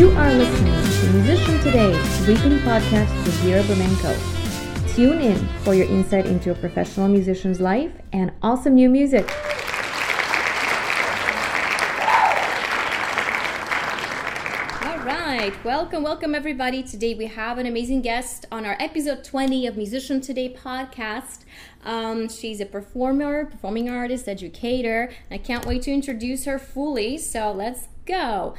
You 0.00 0.08
are 0.12 0.32
listening 0.32 0.72
to 0.72 1.12
Musician 1.12 1.60
Today, 1.60 1.90
weekly 2.26 2.56
podcast 2.60 3.14
with 3.22 3.34
Vera 3.40 3.62
Bermenko. 3.64 4.94
Tune 4.94 5.20
in 5.20 5.36
for 5.58 5.74
your 5.74 5.86
insight 5.88 6.24
into 6.24 6.50
a 6.50 6.54
professional 6.54 7.06
musician's 7.06 7.60
life 7.60 7.92
and 8.10 8.32
awesome 8.40 8.76
new 8.76 8.88
music. 8.88 9.28
All 14.86 14.98
right, 15.04 15.52
welcome, 15.64 16.02
welcome 16.02 16.34
everybody. 16.34 16.82
Today 16.82 17.12
we 17.12 17.26
have 17.26 17.58
an 17.58 17.66
amazing 17.66 18.00
guest 18.00 18.46
on 18.50 18.64
our 18.64 18.78
episode 18.80 19.22
20 19.22 19.66
of 19.66 19.76
Musician 19.76 20.22
Today 20.22 20.50
podcast. 20.50 21.40
Um, 21.84 22.30
she's 22.30 22.62
a 22.62 22.66
performer, 22.66 23.44
performing 23.44 23.90
artist, 23.90 24.28
educator. 24.28 25.10
I 25.30 25.36
can't 25.36 25.66
wait 25.66 25.82
to 25.82 25.92
introduce 25.92 26.46
her 26.46 26.58
fully, 26.58 27.18
so 27.18 27.52
let's 27.52 27.88
go. 28.06 28.54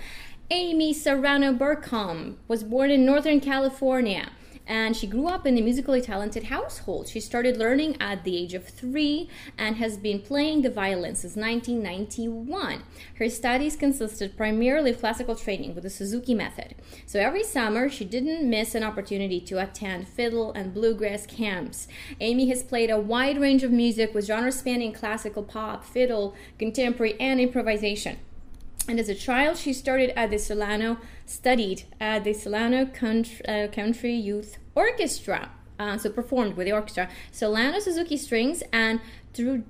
Amy 0.53 0.91
Serrano 0.91 1.53
Burkham 1.53 2.35
was 2.49 2.65
born 2.65 2.91
in 2.91 3.05
Northern 3.05 3.39
California 3.39 4.31
and 4.67 4.97
she 4.97 5.07
grew 5.07 5.27
up 5.27 5.47
in 5.47 5.57
a 5.57 5.61
musically 5.61 6.01
talented 6.01 6.43
household. 6.43 7.07
She 7.07 7.21
started 7.21 7.55
learning 7.55 7.95
at 8.01 8.25
the 8.25 8.35
age 8.35 8.53
of 8.53 8.67
three 8.67 9.29
and 9.57 9.77
has 9.77 9.95
been 9.95 10.19
playing 10.19 10.61
the 10.61 10.69
violin 10.69 11.15
since 11.15 11.37
1991. 11.37 12.83
Her 13.15 13.29
studies 13.29 13.77
consisted 13.77 14.35
primarily 14.35 14.91
of 14.91 14.99
classical 14.99 15.37
training 15.37 15.73
with 15.73 15.85
the 15.85 15.89
Suzuki 15.89 16.33
method. 16.33 16.75
So 17.05 17.21
every 17.21 17.45
summer, 17.45 17.87
she 17.87 18.03
didn't 18.03 18.49
miss 18.49 18.75
an 18.75 18.83
opportunity 18.83 19.39
to 19.39 19.63
attend 19.63 20.09
fiddle 20.09 20.51
and 20.51 20.73
bluegrass 20.73 21.25
camps. 21.25 21.87
Amy 22.19 22.49
has 22.49 22.61
played 22.61 22.89
a 22.89 22.99
wide 22.99 23.39
range 23.39 23.63
of 23.63 23.71
music 23.71 24.13
with 24.13 24.25
genres 24.25 24.59
spanning 24.59 24.91
classical 24.91 25.43
pop, 25.43 25.85
fiddle, 25.85 26.35
contemporary, 26.59 27.17
and 27.21 27.39
improvisation. 27.39 28.17
And 28.87 28.99
as 28.99 29.09
a 29.09 29.15
child, 29.15 29.57
she 29.57 29.73
started 29.73 30.17
at 30.17 30.31
the 30.31 30.39
Solano, 30.39 30.97
studied 31.25 31.83
at 31.99 32.23
the 32.23 32.33
Solano 32.33 32.85
Country, 32.85 33.45
uh, 33.47 33.67
Country 33.67 34.13
Youth 34.13 34.57
Orchestra. 34.75 35.49
Uh, 35.79 35.97
so 35.97 36.11
performed 36.11 36.55
with 36.55 36.67
the 36.67 36.73
orchestra. 36.73 37.09
Solano 37.31 37.79
Suzuki 37.79 38.15
strings 38.15 38.61
and 38.71 38.99
Tru, 39.33 39.63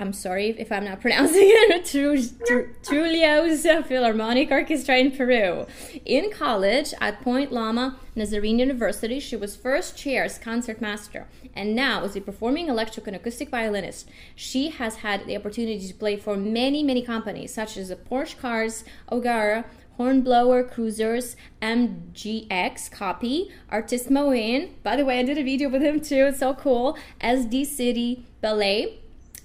I'm 0.00 0.12
sorry 0.12 0.50
if 0.58 0.72
I'm 0.72 0.84
not 0.84 1.00
pronouncing 1.02 1.44
it, 1.44 1.84
Tru, 1.84 2.20
Tru, 2.46 2.74
Trujillo's 2.82 3.62
Philharmonic 3.86 4.50
Orchestra 4.50 4.96
in 4.98 5.12
Peru. 5.12 5.66
In 6.04 6.30
college 6.30 6.92
at 7.00 7.20
Point 7.20 7.52
Loma 7.52 7.96
Nazarene 8.16 8.58
University, 8.58 9.20
she 9.20 9.36
was 9.36 9.54
first 9.54 9.96
chair's 9.96 10.38
concertmaster 10.38 11.28
and 11.54 11.76
now 11.76 12.02
is 12.04 12.16
a 12.16 12.20
performing 12.20 12.68
electric 12.68 13.06
and 13.06 13.14
acoustic 13.14 13.50
violinist. 13.50 14.08
She 14.34 14.70
has 14.70 14.96
had 14.96 15.26
the 15.26 15.36
opportunity 15.36 15.86
to 15.86 15.94
play 15.94 16.16
for 16.16 16.36
many, 16.36 16.82
many 16.82 17.02
companies 17.02 17.54
such 17.54 17.76
as 17.76 17.90
the 17.90 17.96
Porsche 17.96 18.38
Cars, 18.38 18.84
Ogara, 19.12 19.64
Hornblower 19.96 20.64
Cruisers, 20.64 21.36
MGX 21.62 22.90
Copy, 22.90 23.52
Artist 23.70 24.10
Moen. 24.10 24.74
By 24.82 24.96
the 24.96 25.04
way, 25.04 25.20
I 25.20 25.22
did 25.22 25.38
a 25.38 25.44
video 25.44 25.68
with 25.68 25.82
him 25.82 26.00
too. 26.00 26.26
It's 26.26 26.40
so 26.40 26.54
cool. 26.54 26.98
SD 27.20 27.64
City 27.64 28.26
Ballet, 28.40 28.98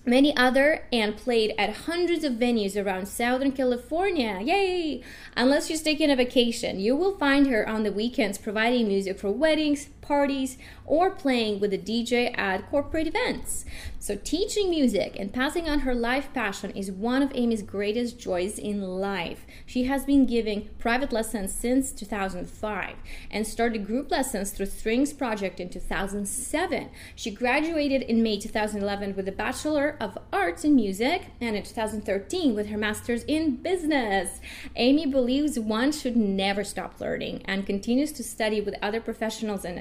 many 0.09 0.35
other 0.35 0.83
and 0.91 1.15
played 1.15 1.53
at 1.57 1.75
hundreds 1.85 2.23
of 2.23 2.33
venues 2.33 2.75
around 2.75 3.07
Southern 3.07 3.51
California. 3.51 4.39
Yay! 4.41 5.03
Unless 5.37 5.67
she's 5.67 5.81
taking 5.81 6.09
a 6.09 6.15
vacation, 6.15 6.79
you 6.79 6.95
will 6.95 7.17
find 7.17 7.47
her 7.47 7.67
on 7.67 7.83
the 7.83 7.91
weekends 7.91 8.37
providing 8.37 8.87
music 8.87 9.19
for 9.19 9.31
weddings, 9.31 9.89
parties, 10.09 10.57
or 10.85 11.11
playing 11.11 11.59
with 11.59 11.71
a 11.71 11.77
DJ 11.77 12.37
at 12.37 12.69
corporate 12.69 13.07
events. 13.07 13.63
So, 14.01 14.15
teaching 14.15 14.69
music 14.69 15.15
and 15.19 15.31
passing 15.31 15.69
on 15.69 15.81
her 15.81 15.93
life 15.93 16.29
passion 16.33 16.71
is 16.71 16.89
one 16.89 17.21
of 17.21 17.31
Amy's 17.35 17.61
greatest 17.61 18.17
joys 18.17 18.57
in 18.57 18.81
life. 18.81 19.45
She 19.65 19.83
has 19.83 20.05
been 20.05 20.25
giving 20.25 20.69
private 20.79 21.11
lessons 21.11 21.53
since 21.53 21.91
2005 21.91 22.95
and 23.29 23.45
started 23.45 23.85
group 23.85 24.09
lessons 24.09 24.51
through 24.51 24.67
Strings 24.67 25.13
Project 25.13 25.59
in 25.59 25.69
2007. 25.69 26.89
She 27.13 27.29
graduated 27.29 28.01
in 28.03 28.23
May 28.23 28.39
2011 28.39 29.15
with 29.15 29.27
a 29.27 29.33
Bachelor 29.33 29.97
of 29.99 30.17
Arts 30.33 30.63
in 30.63 30.75
Music 30.75 31.25
and 31.39 31.55
in 31.55 31.63
2013 31.63 32.55
with 32.55 32.69
her 32.69 32.77
Master's 32.77 33.23
in 33.25 33.57
Business. 33.57 34.39
Amy 34.77 35.05
believes 35.05 35.59
one 35.59 35.91
should 35.91 36.15
never 36.15 36.63
stop 36.63 36.99
learning 36.99 37.43
and 37.45 37.67
continues 37.67 38.11
to 38.13 38.23
study 38.23 38.59
with 38.59 38.75
other 38.81 39.01
professionals 39.01 39.65
and 39.65 39.77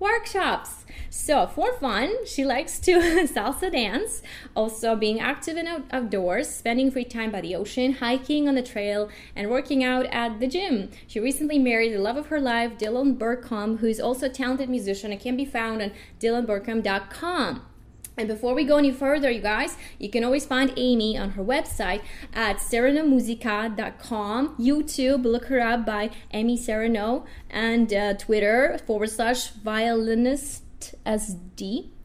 workshops. 0.00 0.84
So, 1.10 1.46
for 1.46 1.72
fun, 1.74 2.26
she 2.26 2.44
likes 2.44 2.78
to 2.80 2.92
salsa 3.26 3.70
dance, 3.70 4.22
also 4.56 4.96
being 4.96 5.20
active 5.20 5.56
and 5.56 5.68
out- 5.68 5.84
outdoors, 5.92 6.48
spending 6.48 6.90
free 6.90 7.04
time 7.04 7.30
by 7.30 7.42
the 7.42 7.54
ocean, 7.54 7.94
hiking 7.94 8.48
on 8.48 8.54
the 8.54 8.62
trail, 8.62 9.08
and 9.36 9.50
working 9.50 9.84
out 9.84 10.06
at 10.06 10.40
the 10.40 10.46
gym. 10.46 10.90
She 11.06 11.20
recently 11.20 11.58
married 11.58 11.92
the 11.92 11.98
love 11.98 12.16
of 12.16 12.26
her 12.26 12.40
life, 12.40 12.78
Dylan 12.78 13.18
Burkham, 13.18 13.78
who 13.78 13.86
is 13.86 14.00
also 14.00 14.26
a 14.26 14.30
talented 14.30 14.68
musician 14.68 15.12
and 15.12 15.20
can 15.20 15.36
be 15.36 15.44
found 15.44 15.82
on 15.82 15.92
dylanburkham.com. 16.18 17.66
And 18.16 18.28
before 18.28 18.54
we 18.54 18.64
go 18.64 18.76
any 18.76 18.92
further, 18.92 19.30
you 19.30 19.40
guys, 19.40 19.76
you 19.98 20.10
can 20.10 20.24
always 20.24 20.44
find 20.44 20.72
Amy 20.76 21.16
on 21.16 21.30
her 21.30 21.42
website 21.42 22.02
at 22.34 22.58
serenomusica.com, 22.58 24.56
YouTube, 24.58 25.24
look 25.24 25.46
her 25.46 25.60
up 25.60 25.86
by 25.86 26.10
Amy 26.32 26.56
Sereno, 26.56 27.24
and 27.48 27.92
uh, 27.92 28.14
Twitter 28.14 28.78
forward 28.86 29.10
slash 29.10 29.50
violinist 29.50 30.94
SD. 31.06 31.88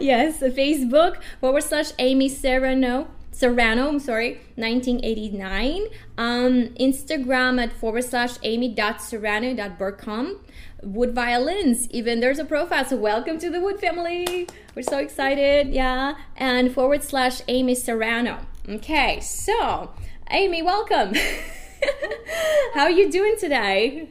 yes, 0.00 0.40
Facebook 0.40 1.20
forward 1.40 1.62
slash 1.62 1.92
Amy 1.98 2.28
Sereno. 2.28 3.08
Serrano, 3.40 3.88
I'm 3.88 3.98
sorry, 3.98 4.32
1989. 4.56 5.86
Um, 6.18 6.68
Instagram 6.78 7.62
at 7.62 7.72
forward 7.72 8.04
slash 8.04 8.32
amy.serrano.burkham. 8.42 10.40
Wood 10.82 11.14
violins, 11.14 11.88
even 11.90 12.20
there's 12.20 12.38
a 12.38 12.44
profile. 12.44 12.84
So, 12.84 12.96
welcome 12.96 13.38
to 13.38 13.50
the 13.50 13.60
Wood 13.60 13.80
family. 13.80 14.48
We're 14.74 14.82
so 14.82 14.98
excited. 14.98 15.74
Yeah. 15.74 16.16
And 16.36 16.72
forward 16.72 17.02
slash 17.02 17.42
Amy 17.48 17.74
Serrano. 17.74 18.38
Okay, 18.68 19.20
so 19.20 19.90
Amy, 20.30 20.62
welcome. 20.62 21.14
How 22.74 22.82
are 22.82 22.90
you 22.90 23.10
doing 23.10 23.36
today? 23.38 24.08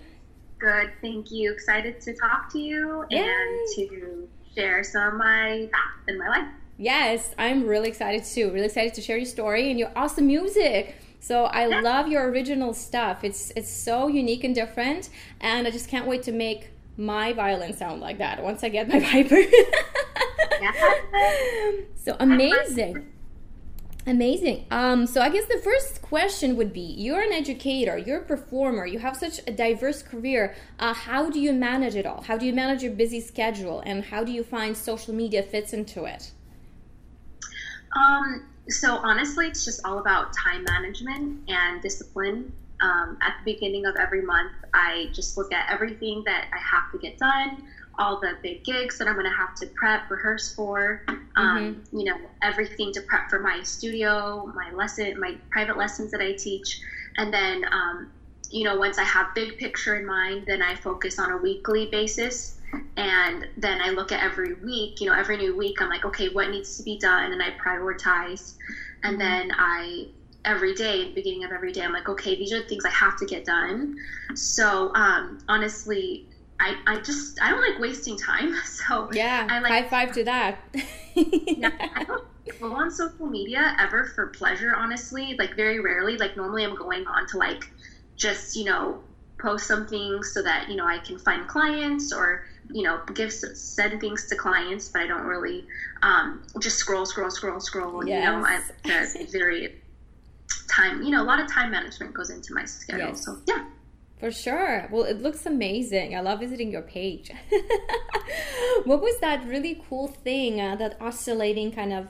Good, 0.59 0.91
thank 1.01 1.31
you. 1.31 1.51
Excited 1.53 2.01
to 2.01 2.15
talk 2.15 2.51
to 2.51 2.59
you 2.59 3.05
Yay. 3.09 3.19
and 3.19 3.59
to 3.75 4.27
share 4.53 4.83
some 4.83 5.07
of 5.07 5.13
my 5.15 5.69
path 5.71 6.07
in 6.07 6.19
my 6.19 6.27
life. 6.27 6.47
Yes, 6.77 7.33
I'm 7.37 7.65
really 7.65 7.89
excited 7.89 8.25
too. 8.25 8.51
Really 8.51 8.65
excited 8.65 8.93
to 8.95 9.01
share 9.01 9.17
your 9.17 9.25
story 9.25 9.69
and 9.69 9.79
your 9.79 9.91
awesome 9.95 10.27
music. 10.27 10.95
So 11.19 11.45
I 11.45 11.65
love 11.65 12.07
your 12.07 12.29
original 12.29 12.73
stuff. 12.73 13.23
It's 13.23 13.51
it's 13.55 13.69
so 13.69 14.07
unique 14.07 14.43
and 14.43 14.55
different, 14.55 15.09
and 15.41 15.67
I 15.67 15.71
just 15.71 15.89
can't 15.89 16.07
wait 16.07 16.23
to 16.23 16.31
make 16.31 16.69
my 16.97 17.33
violin 17.33 17.73
sound 17.73 18.01
like 18.01 18.17
that 18.17 18.41
once 18.43 18.63
I 18.63 18.69
get 18.69 18.87
my 18.87 18.99
Viper. 19.11 19.41
so 21.95 22.15
amazing. 22.19 23.11
Amazing. 24.07 24.65
Um, 24.71 25.05
so 25.05 25.21
I 25.21 25.29
guess 25.29 25.45
the 25.45 25.61
first 25.63 26.01
question 26.01 26.55
would 26.55 26.73
be: 26.73 26.81
You're 26.81 27.21
an 27.21 27.33
educator, 27.33 27.97
you're 27.97 28.21
a 28.21 28.25
performer, 28.25 28.85
you 28.85 28.99
have 28.99 29.15
such 29.15 29.39
a 29.45 29.51
diverse 29.51 30.01
career. 30.01 30.55
Uh, 30.79 30.93
how 30.93 31.29
do 31.29 31.39
you 31.39 31.53
manage 31.53 31.95
it 31.95 32.05
all? 32.05 32.21
How 32.21 32.37
do 32.37 32.45
you 32.45 32.53
manage 32.53 32.81
your 32.81 32.93
busy 32.93 33.19
schedule, 33.19 33.81
and 33.85 34.05
how 34.05 34.23
do 34.23 34.31
you 34.31 34.43
find 34.43 34.75
social 34.75 35.13
media 35.13 35.43
fits 35.43 35.73
into 35.73 36.05
it? 36.05 36.31
Um, 37.95 38.48
so 38.69 38.97
honestly, 38.97 39.47
it's 39.47 39.65
just 39.65 39.81
all 39.85 39.99
about 39.99 40.33
time 40.33 40.63
management 40.63 41.49
and 41.49 41.81
discipline. 41.81 42.51
Um, 42.81 43.17
at 43.21 43.35
the 43.43 43.53
beginning 43.53 43.85
of 43.85 43.95
every 43.97 44.21
month, 44.21 44.53
I 44.73 45.09
just 45.13 45.37
look 45.37 45.51
at 45.51 45.69
everything 45.69 46.23
that 46.25 46.47
I 46.53 46.57
have 46.57 46.91
to 46.93 46.97
get 46.97 47.17
done, 47.17 47.63
all 47.97 48.21
the 48.21 48.37
big 48.41 48.63
gigs 48.63 48.97
that 48.97 49.07
I'm 49.07 49.15
going 49.15 49.25
to 49.25 49.35
have 49.35 49.53
to 49.55 49.67
prep, 49.67 50.09
rehearse 50.09 50.53
for, 50.53 51.03
um, 51.35 51.83
you 51.91 52.05
know, 52.05 52.15
everything 52.41 52.93
to 52.93 53.01
prep 53.01 53.29
for 53.29 53.39
my 53.39 53.61
studio, 53.63 54.49
my 54.55 54.71
lesson, 54.71 55.19
my 55.19 55.35
private 55.51 55.77
lessons 55.77 56.11
that 56.11 56.21
I 56.21 56.31
teach. 56.31 56.79
And 57.17 57.33
then, 57.33 57.65
um, 57.73 58.11
you 58.49 58.63
know, 58.63 58.77
once 58.77 58.97
I 58.97 59.03
have 59.03 59.35
big 59.35 59.57
picture 59.57 59.97
in 59.97 60.05
mind, 60.05 60.45
then 60.47 60.61
I 60.61 60.75
focus 60.75 61.19
on 61.19 61.31
a 61.31 61.37
weekly 61.37 61.87
basis. 61.87 62.58
And 62.97 63.47
then 63.57 63.81
I 63.81 63.89
look 63.89 64.11
at 64.11 64.23
every 64.23 64.53
week, 64.53 64.99
you 64.99 65.07
know, 65.07 65.15
every 65.15 65.37
new 65.37 65.55
week, 65.55 65.81
I'm 65.81 65.89
like, 65.89 66.05
okay, 66.05 66.29
what 66.29 66.49
needs 66.49 66.77
to 66.77 66.83
be 66.83 66.97
done? 66.97 67.31
And 67.31 67.41
I 67.41 67.51
prioritize. 67.51 68.55
And 69.03 69.19
then 69.19 69.51
I 69.57 70.07
every 70.45 70.73
day, 70.73 71.05
the 71.05 71.13
beginning 71.13 71.43
of 71.43 71.51
every 71.51 71.71
day, 71.71 71.81
I'm 71.81 71.93
like, 71.93 72.09
okay, 72.09 72.35
these 72.35 72.51
are 72.53 72.61
the 72.61 72.67
things 72.67 72.85
I 72.85 72.89
have 72.89 73.17
to 73.17 73.25
get 73.25 73.45
done. 73.45 73.95
So 74.35 74.93
um, 74.95 75.39
honestly, 75.47 76.25
I, 76.59 76.75
I 76.87 76.99
just 76.99 77.41
I 77.41 77.51
don't 77.51 77.61
like 77.61 77.79
wasting 77.79 78.17
time. 78.17 78.55
So 78.65 79.09
Yeah, 79.11 79.47
I 79.49 79.59
like 79.59 79.71
high 79.71 79.87
five 79.87 80.11
to 80.13 80.23
that. 80.25 80.57
yeah, 81.15 81.71
I 81.95 82.03
don't 82.07 82.25
go 82.59 82.73
on 82.73 82.91
social 82.91 83.27
media 83.27 83.75
ever 83.79 84.05
for 84.15 84.27
pleasure. 84.27 84.73
Honestly, 84.75 85.35
like 85.37 85.55
very 85.55 85.79
rarely. 85.79 86.17
Like 86.17 86.35
normally, 86.35 86.65
I'm 86.65 86.75
going 86.75 87.05
on 87.07 87.27
to 87.27 87.37
like 87.37 87.69
just 88.15 88.55
you 88.55 88.65
know 88.65 89.01
post 89.39 89.67
something 89.67 90.21
so 90.23 90.41
that 90.41 90.69
you 90.69 90.75
know 90.75 90.85
I 90.85 90.97
can 90.99 91.17
find 91.17 91.47
clients 91.47 92.11
or 92.11 92.43
you 92.71 92.83
know 92.83 93.01
give 93.13 93.31
send 93.31 93.99
things 93.99 94.27
to 94.27 94.35
clients, 94.35 94.89
but 94.89 95.01
I 95.01 95.07
don't 95.07 95.25
really 95.25 95.65
um, 96.01 96.43
just 96.59 96.77
scroll, 96.77 97.05
scroll, 97.05 97.31
scroll, 97.31 97.59
scroll. 97.59 98.07
You 98.07 98.19
know, 98.21 98.45
I'm 98.45 98.63
very 99.31 99.79
time, 100.69 101.01
you 101.03 101.11
know, 101.11 101.21
a 101.21 101.25
lot 101.25 101.39
of 101.39 101.51
time 101.51 101.71
management 101.71 102.13
goes 102.13 102.29
into 102.29 102.53
my 102.53 102.65
schedule. 102.65 103.07
Yes. 103.07 103.25
So 103.25 103.37
yeah. 103.47 103.65
For 104.19 104.31
sure. 104.31 104.87
Well, 104.91 105.03
it 105.03 105.21
looks 105.21 105.45
amazing. 105.45 106.15
I 106.15 106.19
love 106.19 106.39
visiting 106.39 106.71
your 106.71 106.81
page. 106.81 107.31
what 108.83 109.01
was 109.01 109.17
that 109.21 109.45
really 109.45 109.81
cool 109.87 110.07
thing, 110.07 110.59
uh, 110.59 110.75
that 110.75 110.97
oscillating 110.99 111.71
kind 111.71 111.93
of 111.93 112.07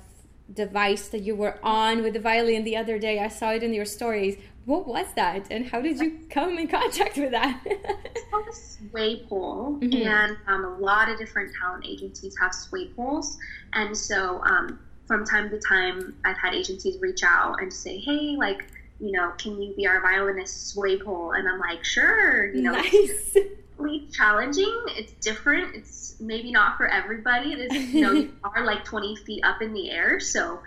device 0.51 1.07
that 1.09 1.21
you 1.21 1.35
were 1.35 1.59
on 1.61 2.01
with 2.01 2.13
the 2.13 2.19
violin 2.19 2.63
the 2.63 2.75
other 2.75 2.97
day? 2.97 3.19
I 3.19 3.27
saw 3.27 3.51
it 3.51 3.61
in 3.61 3.73
your 3.73 3.85
stories. 3.85 4.37
What 4.69 4.85
was 4.85 5.07
that, 5.15 5.47
and 5.49 5.65
how 5.65 5.81
did 5.81 5.99
you 5.99 6.19
come 6.29 6.55
in 6.59 6.67
contact 6.67 7.17
with 7.17 7.31
that? 7.31 7.59
it's 7.65 8.29
called 8.29 8.47
a 8.47 8.53
sway 8.53 9.25
pole, 9.27 9.79
mm-hmm. 9.81 10.07
and 10.07 10.37
um, 10.45 10.63
a 10.63 10.77
lot 10.77 11.09
of 11.09 11.17
different 11.17 11.51
talent 11.59 11.87
agencies 11.87 12.35
have 12.39 12.53
sway 12.53 12.85
poles, 12.95 13.39
and 13.73 13.97
so 13.97 14.43
um, 14.43 14.79
from 15.07 15.25
time 15.25 15.49
to 15.49 15.59
time, 15.59 16.15
I've 16.23 16.37
had 16.37 16.53
agencies 16.53 17.01
reach 17.01 17.23
out 17.23 17.59
and 17.59 17.73
say, 17.73 17.97
"Hey, 17.97 18.35
like." 18.37 18.67
you 19.01 19.13
know, 19.13 19.31
can 19.37 19.61
you 19.61 19.73
be 19.77 19.87
our 19.87 20.01
violinist 20.01 20.71
sway 20.71 20.99
pole? 20.99 21.31
And 21.31 21.47
I'm 21.47 21.57
like, 21.57 21.85
sure, 21.85 22.53
you 22.53 22.61
know, 22.63 22.73
nice. 22.73 23.37
it's 23.79 24.17
challenging. 24.17 24.77
It's 24.89 25.13
different. 25.13 25.73
It's 25.73 26.19
maybe 26.19 26.51
not 26.51 26.75
for 26.75 26.85
everybody. 26.85 27.53
It 27.53 27.71
is, 27.71 27.93
you 27.93 28.01
know, 28.01 28.11
you 28.11 28.33
are 28.43 28.65
like 28.65 28.83
20 28.83 29.15
feet 29.15 29.41
up 29.45 29.61
in 29.61 29.71
the 29.71 29.89
air. 29.89 30.19
So 30.19 30.59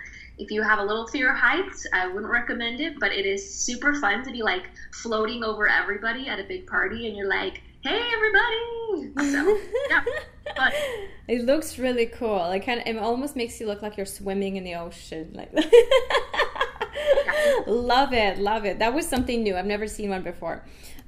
if 0.43 0.51
you 0.51 0.63
have 0.63 0.79
a 0.79 0.85
little 0.85 1.07
fear 1.07 1.33
of 1.33 1.39
heights, 1.39 1.87
I 1.93 2.09
wouldn't 2.09 2.31
recommend 2.31 2.81
it, 2.81 2.99
but 2.99 3.13
it 3.13 3.27
is 3.27 3.55
super 3.55 3.95
fun 3.95 4.25
to 4.25 4.33
be 4.33 4.43
like 4.43 4.71
floating 4.93 5.45
over 5.45 5.69
everybody 5.69 6.29
at 6.29 6.41
a 6.41 6.45
big 6.45 6.67
party 6.67 7.07
and 7.07 7.17
you're 7.17 7.29
like, 7.29 7.63
hey, 7.83 8.03
everybody. 8.13 9.33
So, 9.33 9.59
yeah. 9.91 10.05
But, 10.57 10.75
it 11.29 11.45
looks 11.45 11.79
really 11.79 12.07
cool. 12.07 12.37
Like, 12.37 12.67
kind 12.67 12.81
of, 12.81 12.87
it 12.87 12.99
almost 12.99 13.37
makes 13.37 13.61
you 13.61 13.67
look 13.67 13.81
like 13.81 13.97
you're 13.97 14.05
swimming 14.05 14.57
in 14.57 14.65
the 14.65 14.75
ocean. 14.75 15.31
Like, 15.33 15.55
love 17.67 18.13
it, 18.13 18.39
love 18.39 18.65
it. 18.65 18.81
That 18.81 18.93
was 18.93 19.07
something 19.07 19.43
new. 19.43 19.57
I've 19.57 19.65
never 19.65 19.87
seen 19.87 20.11
one 20.11 20.23
before. 20.23 20.65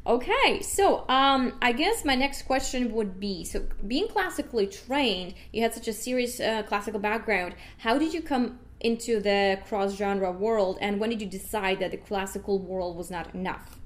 Okay, 0.06 0.60
so 0.62 1.04
um, 1.08 1.58
I 1.62 1.72
guess 1.72 2.04
my 2.04 2.14
next 2.14 2.42
question 2.42 2.92
would 2.92 3.18
be: 3.18 3.44
so 3.44 3.66
being 3.86 4.06
classically 4.06 4.66
trained, 4.66 5.34
you 5.50 5.62
had 5.62 5.74
such 5.74 5.88
a 5.88 5.92
serious 5.92 6.40
uh, 6.40 6.62
classical 6.62 7.00
background. 7.00 7.54
How 7.78 7.98
did 7.98 8.14
you 8.14 8.22
come 8.22 8.60
into 8.84 9.20
the 9.20 9.58
cross 9.66 9.96
genre 9.96 10.30
world, 10.30 10.78
and 10.80 11.00
when 11.00 11.10
did 11.10 11.20
you 11.20 11.26
decide 11.26 11.80
that 11.80 11.90
the 11.90 11.96
classical 11.96 12.58
world 12.58 12.96
was 12.96 13.10
not 13.10 13.34
enough? 13.34 13.80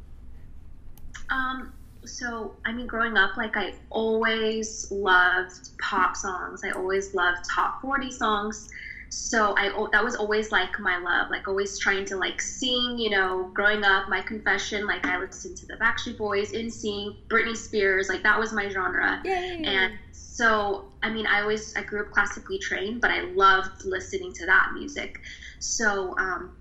Um, 1.30 1.72
so 2.04 2.56
I 2.66 2.72
mean, 2.72 2.86
growing 2.86 3.16
up, 3.16 3.36
like 3.36 3.56
I 3.56 3.74
always 3.90 4.90
loved 4.90 5.70
pop 5.80 6.16
songs. 6.16 6.62
I 6.64 6.70
always 6.70 7.14
loved 7.14 7.48
top 7.48 7.80
forty 7.80 8.10
songs 8.10 8.70
so 9.10 9.54
I 9.56 9.70
that 9.92 10.04
was 10.04 10.16
always 10.16 10.52
like 10.52 10.78
my 10.80 10.98
love, 10.98 11.30
like 11.30 11.48
always 11.48 11.78
trying 11.78 12.04
to 12.06 12.16
like 12.16 12.40
sing. 12.40 12.96
You 12.98 13.10
know, 13.10 13.50
growing 13.54 13.82
up, 13.84 14.08
my 14.08 14.20
confession, 14.20 14.86
like 14.86 15.06
I 15.06 15.18
listened 15.18 15.56
to 15.58 15.66
the 15.66 15.74
Backstreet 15.74 16.18
Boys, 16.18 16.52
NSYNC, 16.52 17.16
Britney 17.28 17.56
Spears, 17.56 18.08
like 18.08 18.22
that 18.22 18.38
was 18.38 18.52
my 18.52 18.68
genre. 18.68 19.20
Yay. 19.24 19.62
And 19.64 19.94
so, 20.38 20.84
I 21.02 21.10
mean, 21.10 21.26
I 21.26 21.40
always 21.40 21.74
I 21.74 21.82
grew 21.82 22.00
up 22.00 22.12
classically 22.12 22.60
trained, 22.60 23.00
but 23.00 23.10
I 23.10 23.22
loved 23.22 23.84
listening 23.84 24.32
to 24.34 24.46
that 24.46 24.70
music. 24.72 25.20
So 25.58 26.16
um, 26.16 26.56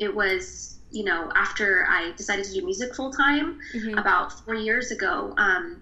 it 0.00 0.12
was, 0.12 0.78
you 0.90 1.04
know, 1.04 1.30
after 1.32 1.86
I 1.88 2.10
decided 2.16 2.46
to 2.46 2.54
do 2.54 2.64
music 2.64 2.96
full 2.96 3.12
time 3.12 3.60
mm-hmm. 3.72 3.96
about 3.96 4.32
four 4.44 4.56
years 4.56 4.90
ago, 4.90 5.32
um, 5.38 5.80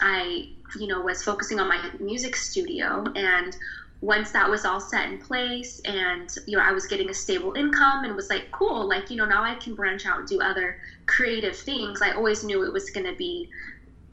I, 0.00 0.52
you 0.80 0.86
know, 0.86 1.02
was 1.02 1.22
focusing 1.22 1.60
on 1.60 1.68
my 1.68 1.90
music 2.00 2.34
studio 2.34 3.04
and 3.14 3.54
once 4.00 4.32
that 4.32 4.48
was 4.48 4.64
all 4.64 4.80
set 4.80 5.10
in 5.10 5.18
place 5.18 5.80
and 5.86 6.28
you 6.46 6.58
know 6.58 6.62
I 6.62 6.72
was 6.72 6.86
getting 6.86 7.08
a 7.08 7.14
stable 7.14 7.54
income 7.54 8.04
and 8.04 8.14
was 8.14 8.28
like 8.28 8.50
cool 8.52 8.86
like 8.86 9.10
you 9.10 9.16
know 9.16 9.24
now 9.24 9.42
I 9.42 9.54
can 9.54 9.74
branch 9.74 10.04
out 10.04 10.18
and 10.18 10.28
do 10.28 10.42
other 10.42 10.78
creative 11.06 11.56
things 11.56 12.02
I 12.02 12.10
always 12.10 12.44
knew 12.44 12.64
it 12.64 12.72
was 12.72 12.90
going 12.90 13.06
to 13.06 13.14
be 13.14 13.48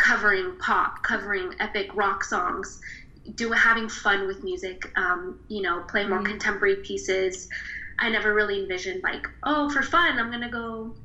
covering 0.02 0.58
pop 0.58 1.04
covering 1.04 1.54
epic 1.60 1.96
rock 1.96 2.24
songs 2.24 2.82
do 3.36 3.52
having 3.52 3.88
fun 3.88 4.26
with 4.26 4.44
music 4.44 4.92
um, 4.98 5.40
you 5.48 5.62
know 5.62 5.84
playing 5.88 6.10
more 6.10 6.18
mm-hmm. 6.18 6.32
contemporary 6.32 6.78
pieces 6.78 7.48
I 8.00 8.10
never 8.10 8.34
really 8.34 8.60
envisioned 8.62 9.04
like 9.04 9.28
oh 9.44 9.70
for 9.70 9.84
fun 9.84 10.18
I'm 10.18 10.30
going 10.30 10.42
to 10.42 10.50
go 10.50 10.96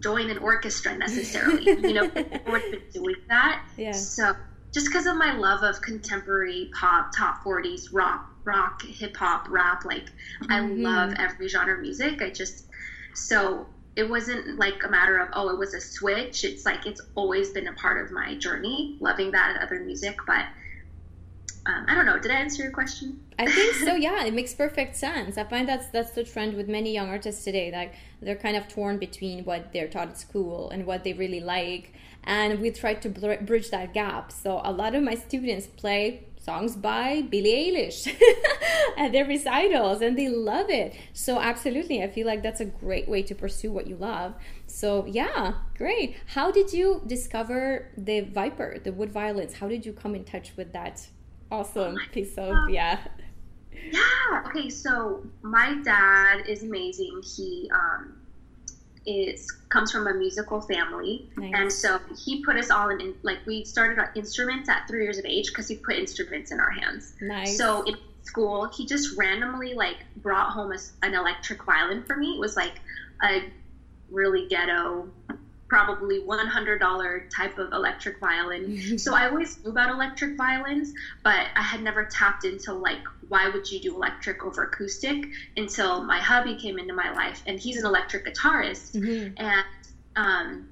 join 0.00 0.30
an 0.30 0.38
orchestra 0.38 0.96
necessarily 0.98 1.64
you 1.88 1.92
know 1.92 2.10
I 2.14 2.50
would 2.50 2.70
been 2.72 2.82
doing 2.92 3.16
that 3.28 3.64
yeah 3.76 3.92
so 3.92 4.34
just 4.74 4.86
because 4.86 5.06
of 5.06 5.16
my 5.16 5.32
love 5.36 5.62
of 5.62 5.80
contemporary 5.80 6.68
pop, 6.74 7.14
top 7.16 7.44
40s, 7.44 7.90
rock, 7.92 8.28
rock, 8.42 8.82
hip 8.82 9.16
hop, 9.16 9.48
rap. 9.48 9.84
Like, 9.84 10.06
mm-hmm. 10.42 10.50
I 10.50 10.60
love 10.60 11.14
every 11.16 11.46
genre 11.46 11.74
of 11.74 11.80
music. 11.80 12.20
I 12.20 12.30
just, 12.30 12.66
so 13.14 13.68
it 13.96 14.08
wasn't 14.08 14.58
like 14.58 14.82
a 14.84 14.88
matter 14.88 15.18
of, 15.18 15.28
oh, 15.34 15.50
it 15.50 15.58
was 15.58 15.74
a 15.74 15.80
switch. 15.80 16.44
It's 16.44 16.66
like, 16.66 16.86
it's 16.86 17.00
always 17.14 17.50
been 17.50 17.68
a 17.68 17.72
part 17.74 18.04
of 18.04 18.10
my 18.10 18.34
journey, 18.36 18.96
loving 19.00 19.30
that 19.32 19.54
and 19.54 19.64
other 19.64 19.80
music. 19.80 20.16
But 20.26 20.46
um, 21.66 21.86
I 21.88 21.94
don't 21.94 22.04
know. 22.04 22.18
Did 22.18 22.30
I 22.30 22.34
answer 22.34 22.62
your 22.62 22.72
question? 22.72 23.20
I 23.38 23.50
think 23.50 23.74
so. 23.76 23.94
Yeah, 24.04 24.24
it 24.24 24.34
makes 24.34 24.54
perfect 24.54 24.96
sense. 24.96 25.38
I 25.38 25.44
find 25.44 25.68
that's 25.68 25.88
that's 25.88 26.10
the 26.10 26.24
trend 26.24 26.54
with 26.54 26.68
many 26.68 26.92
young 26.92 27.08
artists 27.08 27.42
today. 27.42 27.70
Like 27.72 27.94
they're 28.20 28.36
kind 28.36 28.56
of 28.56 28.68
torn 28.68 28.98
between 28.98 29.44
what 29.44 29.72
they're 29.72 29.88
taught 29.88 30.08
at 30.08 30.18
school 30.18 30.68
and 30.70 30.84
what 30.84 31.04
they 31.04 31.14
really 31.14 31.40
like, 31.40 31.92
and 32.24 32.60
we 32.60 32.70
try 32.70 32.94
to 32.94 33.08
bridge 33.08 33.70
that 33.70 33.94
gap. 33.94 34.30
So 34.30 34.60
a 34.62 34.72
lot 34.72 34.94
of 34.94 35.02
my 35.02 35.14
students 35.14 35.66
play 35.66 36.24
songs 36.44 36.76
by 36.76 37.22
Billie 37.22 37.72
Eilish 37.72 38.06
at 38.98 39.12
their 39.12 39.24
recitals 39.24 40.02
and 40.02 40.16
they 40.18 40.28
love 40.28 40.68
it. 40.68 40.94
So 41.12 41.40
absolutely, 41.40 42.02
I 42.02 42.08
feel 42.08 42.26
like 42.26 42.42
that's 42.42 42.60
a 42.60 42.66
great 42.66 43.08
way 43.08 43.22
to 43.22 43.34
pursue 43.34 43.72
what 43.72 43.86
you 43.86 43.96
love. 43.96 44.34
So 44.66 45.06
yeah, 45.06 45.54
great. 45.76 46.16
How 46.26 46.50
did 46.50 46.72
you 46.72 47.02
discover 47.06 47.90
the 47.96 48.20
Viper, 48.20 48.78
the 48.82 48.92
wood 48.92 49.10
violins? 49.10 49.54
How 49.54 49.68
did 49.68 49.86
you 49.86 49.92
come 49.92 50.14
in 50.14 50.24
touch 50.24 50.52
with 50.56 50.72
that 50.72 51.06
awesome 51.50 51.96
oh 51.96 52.12
piece 52.12 52.36
of 52.36 52.54
yeah 52.68 52.98
yeah 53.90 54.42
okay 54.46 54.68
so 54.70 55.24
my 55.42 55.76
dad 55.84 56.48
is 56.48 56.62
amazing 56.62 57.20
he 57.36 57.70
um 57.74 58.13
is 59.06 59.50
comes 59.68 59.90
from 59.90 60.06
a 60.06 60.14
musical 60.14 60.60
family 60.60 61.26
nice. 61.36 61.52
and 61.54 61.72
so 61.72 61.98
he 62.24 62.42
put 62.42 62.56
us 62.56 62.70
all 62.70 62.88
in 62.88 63.14
like 63.22 63.38
we 63.46 63.64
started 63.64 63.98
our 63.98 64.10
instruments 64.14 64.68
at 64.68 64.86
three 64.88 65.02
years 65.02 65.18
of 65.18 65.24
age 65.24 65.48
because 65.48 65.68
he 65.68 65.74
put 65.74 65.96
instruments 65.96 66.50
in 66.50 66.60
our 66.60 66.70
hands 66.70 67.14
nice. 67.20 67.56
so 67.56 67.82
in 67.82 67.96
school 68.22 68.66
he 68.74 68.86
just 68.86 69.16
randomly 69.16 69.74
like 69.74 69.98
brought 70.16 70.50
home 70.50 70.72
a, 70.72 70.78
an 71.02 71.14
electric 71.14 71.62
violin 71.64 72.02
for 72.02 72.16
me 72.16 72.34
it 72.34 72.40
was 72.40 72.56
like 72.56 72.80
a 73.22 73.42
really 74.10 74.46
ghetto 74.48 75.08
probably 75.68 76.20
$100 76.20 77.30
type 77.34 77.58
of 77.58 77.72
electric 77.72 78.20
violin. 78.20 78.98
so 78.98 79.14
I 79.14 79.28
always 79.28 79.62
knew 79.62 79.70
about 79.70 79.90
electric 79.90 80.36
violins, 80.36 80.92
but 81.22 81.46
I 81.56 81.62
had 81.62 81.82
never 81.82 82.04
tapped 82.04 82.44
into 82.44 82.72
like 82.72 83.00
why 83.28 83.48
would 83.48 83.70
you 83.70 83.80
do 83.80 83.94
electric 83.94 84.44
over 84.44 84.64
acoustic 84.64 85.26
until 85.56 86.04
my 86.04 86.20
hubby 86.20 86.56
came 86.56 86.78
into 86.78 86.94
my 86.94 87.12
life 87.12 87.42
and 87.46 87.58
he's 87.58 87.78
an 87.78 87.86
electric 87.86 88.26
guitarist. 88.26 88.92
Mm-hmm. 88.94 89.34
and 89.38 89.64
um, 90.16 90.68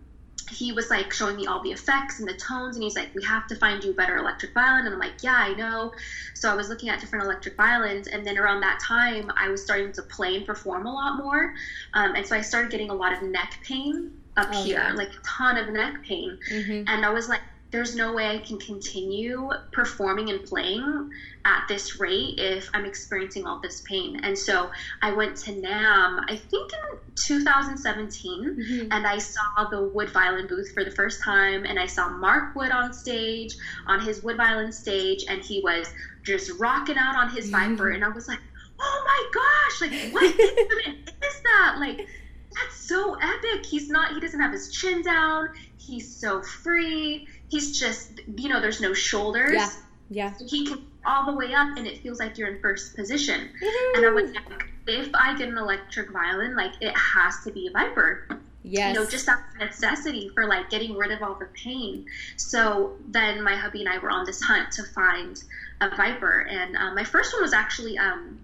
he 0.50 0.72
was 0.72 0.90
like 0.90 1.12
showing 1.12 1.36
me 1.36 1.46
all 1.46 1.62
the 1.62 1.70
effects 1.70 2.20
and 2.20 2.28
the 2.28 2.34
tones 2.34 2.76
and 2.76 2.82
he's 2.82 2.94
like 2.94 3.14
we 3.14 3.24
have 3.24 3.46
to 3.46 3.56
find 3.56 3.82
you 3.82 3.92
a 3.92 3.94
better 3.94 4.16
electric 4.18 4.52
violin. 4.52 4.84
And 4.84 4.94
i'm 4.94 5.00
like 5.00 5.22
yeah 5.22 5.36
i 5.36 5.54
know. 5.54 5.92
So 6.34 6.50
i 6.50 6.54
was 6.54 6.68
looking 6.68 6.90
at 6.90 7.00
different 7.00 7.24
electric 7.24 7.56
violins 7.56 8.08
and 8.08 8.26
then 8.26 8.38
around 8.38 8.60
that 8.60 8.78
time 8.80 9.32
i 9.36 9.48
was 9.48 9.62
starting 9.62 9.92
to 9.92 10.02
play 10.02 10.36
and 10.36 10.46
perform 10.46 10.86
a 10.86 10.92
lot 10.92 11.16
more. 11.16 11.54
Um, 11.94 12.14
and 12.14 12.26
so 12.26 12.36
i 12.36 12.42
started 12.42 12.70
getting 12.70 12.90
a 12.90 12.94
lot 12.94 13.12
of 13.14 13.22
neck 13.22 13.58
pain 13.62 14.12
up 14.36 14.48
oh, 14.52 14.64
here, 14.64 14.78
yeah. 14.78 14.92
like 14.94 15.10
a 15.10 15.22
ton 15.24 15.56
of 15.56 15.72
neck 15.72 16.02
pain. 16.02 16.38
Mm-hmm. 16.50 16.84
And 16.86 17.04
I 17.04 17.10
was 17.10 17.28
like, 17.28 17.40
there's 17.72 17.96
no 17.96 18.12
way 18.12 18.28
I 18.28 18.38
can 18.38 18.58
continue 18.58 19.50
performing 19.72 20.28
and 20.28 20.44
playing 20.44 21.10
at 21.46 21.66
this 21.68 21.98
rate 21.98 22.38
if 22.38 22.68
I'm 22.74 22.84
experiencing 22.84 23.46
all 23.46 23.60
this 23.60 23.80
pain. 23.88 24.20
And 24.22 24.38
so 24.38 24.70
I 25.00 25.12
went 25.12 25.36
to 25.38 25.52
NAMM, 25.52 26.24
I 26.28 26.36
think 26.36 26.70
in 26.70 26.98
2017, 27.16 28.44
mm-hmm. 28.44 28.92
and 28.92 29.06
I 29.06 29.16
saw 29.16 29.42
the 29.70 29.84
wood 29.84 30.10
violin 30.10 30.46
booth 30.48 30.72
for 30.74 30.84
the 30.84 30.90
first 30.90 31.22
time. 31.22 31.64
And 31.64 31.80
I 31.80 31.86
saw 31.86 32.10
Mark 32.10 32.54
Wood 32.54 32.72
on 32.72 32.92
stage, 32.92 33.54
on 33.86 34.00
his 34.00 34.22
wood 34.22 34.36
violin 34.36 34.70
stage, 34.70 35.24
and 35.26 35.42
he 35.42 35.62
was 35.62 35.88
just 36.24 36.60
rocking 36.60 36.98
out 36.98 37.16
on 37.16 37.30
his 37.30 37.50
mm-hmm. 37.50 37.76
Viper. 37.76 37.90
And 37.92 38.04
I 38.04 38.08
was 38.08 38.28
like, 38.28 38.40
oh 38.78 39.04
my 39.06 39.30
gosh, 39.32 39.90
like, 39.90 40.12
what 40.12 40.24
instrument 40.40 41.10
is 41.24 41.42
that? 41.42 41.76
Like, 41.80 42.06
that's 42.54 42.76
so 42.76 43.14
epic. 43.14 43.64
He's 43.66 43.88
not, 43.88 44.12
he 44.14 44.20
doesn't 44.20 44.40
have 44.40 44.52
his 44.52 44.70
chin 44.70 45.02
down. 45.02 45.48
He's 45.76 46.14
so 46.14 46.42
free. 46.42 47.26
He's 47.48 47.78
just, 47.78 48.20
you 48.36 48.48
know, 48.48 48.60
there's 48.60 48.80
no 48.80 48.94
shoulders. 48.94 49.54
Yeah. 49.54 49.70
Yeah. 50.10 50.32
So 50.34 50.46
he 50.46 50.66
can 50.66 50.84
all 51.06 51.26
the 51.26 51.36
way 51.36 51.54
up 51.54 51.76
and 51.76 51.86
it 51.86 51.98
feels 52.02 52.18
like 52.18 52.38
you're 52.38 52.48
in 52.48 52.60
first 52.60 52.94
position. 52.94 53.48
And 53.96 54.06
I 54.06 54.10
was 54.10 54.30
like, 54.32 54.64
if 54.86 55.10
I 55.14 55.36
get 55.36 55.48
an 55.48 55.58
electric 55.58 56.10
violin, 56.10 56.54
like 56.54 56.72
it 56.80 56.96
has 56.96 57.42
to 57.44 57.50
be 57.50 57.68
a 57.68 57.70
Viper. 57.70 58.28
Yes. 58.62 58.94
You 58.94 59.00
know, 59.00 59.08
just 59.08 59.26
that 59.26 59.42
necessity 59.58 60.30
for 60.34 60.46
like 60.46 60.70
getting 60.70 60.96
rid 60.96 61.10
of 61.10 61.22
all 61.22 61.34
the 61.34 61.46
pain. 61.46 62.06
So 62.36 62.96
then 63.08 63.42
my 63.42 63.56
hubby 63.56 63.80
and 63.80 63.88
I 63.88 63.98
were 63.98 64.10
on 64.10 64.24
this 64.24 64.40
hunt 64.40 64.70
to 64.72 64.84
find 64.84 65.42
a 65.80 65.94
Viper. 65.96 66.46
And 66.48 66.76
um, 66.76 66.94
my 66.94 67.04
first 67.04 67.32
one 67.32 67.42
was 67.42 67.52
actually 67.52 67.98
um, 67.98 68.38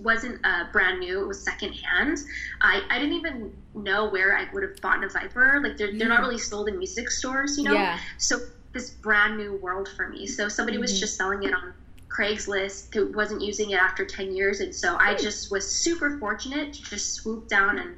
wasn't 0.00 0.40
uh, 0.44 0.64
brand 0.72 1.00
new; 1.00 1.22
it 1.22 1.26
was 1.26 1.42
secondhand. 1.44 2.18
I, 2.60 2.82
I 2.90 2.98
didn't 2.98 3.14
even 3.14 3.52
know 3.74 4.08
where 4.08 4.36
I 4.36 4.46
would 4.52 4.62
have 4.62 4.80
bought 4.80 5.02
a 5.04 5.08
Viper. 5.08 5.60
Like 5.62 5.76
they're, 5.76 5.96
they're 5.96 6.08
not 6.08 6.20
really 6.20 6.38
sold 6.38 6.68
in 6.68 6.78
music 6.78 7.10
stores, 7.10 7.56
you 7.58 7.64
know. 7.64 7.74
Yeah. 7.74 7.98
So 8.18 8.38
this 8.72 8.90
brand 8.90 9.36
new 9.36 9.56
world 9.56 9.88
for 9.96 10.08
me. 10.08 10.26
So 10.26 10.48
somebody 10.48 10.78
was 10.78 10.98
just 10.98 11.16
selling 11.16 11.44
it 11.44 11.54
on 11.54 11.72
Craigslist 12.14 12.92
who 12.94 13.12
wasn't 13.12 13.40
using 13.40 13.70
it 13.70 13.76
after 13.76 14.04
10 14.04 14.34
years. 14.34 14.60
And 14.60 14.74
so 14.74 14.96
I 14.96 15.14
just 15.14 15.50
was 15.50 15.66
super 15.66 16.18
fortunate 16.18 16.72
to 16.74 16.82
just 16.82 17.14
swoop 17.14 17.48
down 17.48 17.78
and 17.78 17.96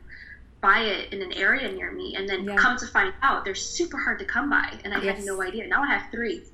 buy 0.61 0.81
it 0.81 1.13
in 1.13 1.23
an 1.23 1.33
area 1.33 1.71
near 1.73 1.93
me. 1.93 2.15
And 2.17 2.29
then 2.29 2.45
Yeah. 2.45 2.57
come 2.57 2.77
to 2.79 2.87
find 2.87 3.13
out, 3.23 3.45
they're 3.45 3.55
super 3.55 3.99
hard 3.99 4.19
to 4.21 4.25
come 4.25 4.51
by. 4.51 4.79
And 4.85 4.95
I 4.95 5.01
Yes. 5.01 5.17
had 5.17 5.25
no 5.27 5.43
idea. 5.43 5.67
Now 5.67 5.83
I 5.83 5.87
have 5.95 6.11
three. 6.11 6.45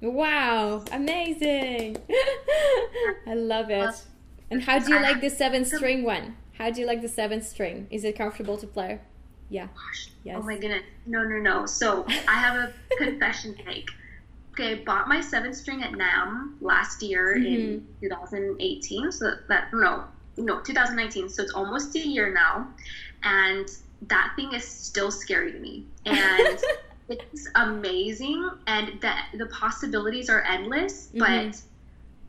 Wow, 0.00 0.84
amazing! 0.92 1.96
I 3.26 3.34
love 3.34 3.70
it. 3.70 3.94
And 4.50 4.62
how 4.62 4.78
do 4.78 4.92
you 4.92 5.00
like 5.00 5.20
the 5.20 5.30
seven 5.30 5.64
string 5.64 6.02
one? 6.04 6.36
How 6.58 6.70
do 6.70 6.80
you 6.80 6.86
like 6.86 7.02
the 7.02 7.08
seven 7.08 7.42
string? 7.42 7.86
Is 7.90 8.04
it 8.04 8.16
comfortable 8.16 8.56
to 8.58 8.66
play? 8.66 9.00
Yeah. 9.48 9.68
Yes. 10.24 10.36
Oh 10.38 10.42
my 10.42 10.56
goodness. 10.56 10.82
No, 11.06 11.22
no, 11.24 11.36
no. 11.38 11.66
So 11.66 12.04
I 12.28 12.34
have 12.38 12.56
a 12.56 12.72
confession 12.98 13.54
to 13.56 13.64
make. 13.64 13.88
Okay, 14.52 14.80
I 14.80 14.84
bought 14.84 15.08
my 15.08 15.20
seven 15.20 15.52
string 15.52 15.82
at 15.82 15.92
NAMM 15.92 16.54
last 16.60 17.02
year 17.02 17.36
in 17.36 17.86
2018. 18.00 19.10
So 19.10 19.34
that, 19.48 19.72
no, 19.72 20.04
no, 20.36 20.60
2019. 20.60 21.28
So 21.28 21.42
it's 21.42 21.52
almost 21.52 21.94
a 21.96 21.98
year 21.98 22.32
now. 22.32 22.68
And 23.24 23.68
that 24.02 24.32
thing 24.36 24.52
is 24.54 24.64
still 24.64 25.10
scary 25.10 25.50
to 25.52 25.58
me. 25.58 25.86
And 26.06 26.58
it's 27.08 27.48
amazing. 27.56 28.48
And 28.68 29.00
that 29.00 29.30
the 29.36 29.46
possibilities 29.46 30.30
are 30.30 30.42
endless. 30.42 31.08
But 31.14 31.28
Mhm. 31.30 31.62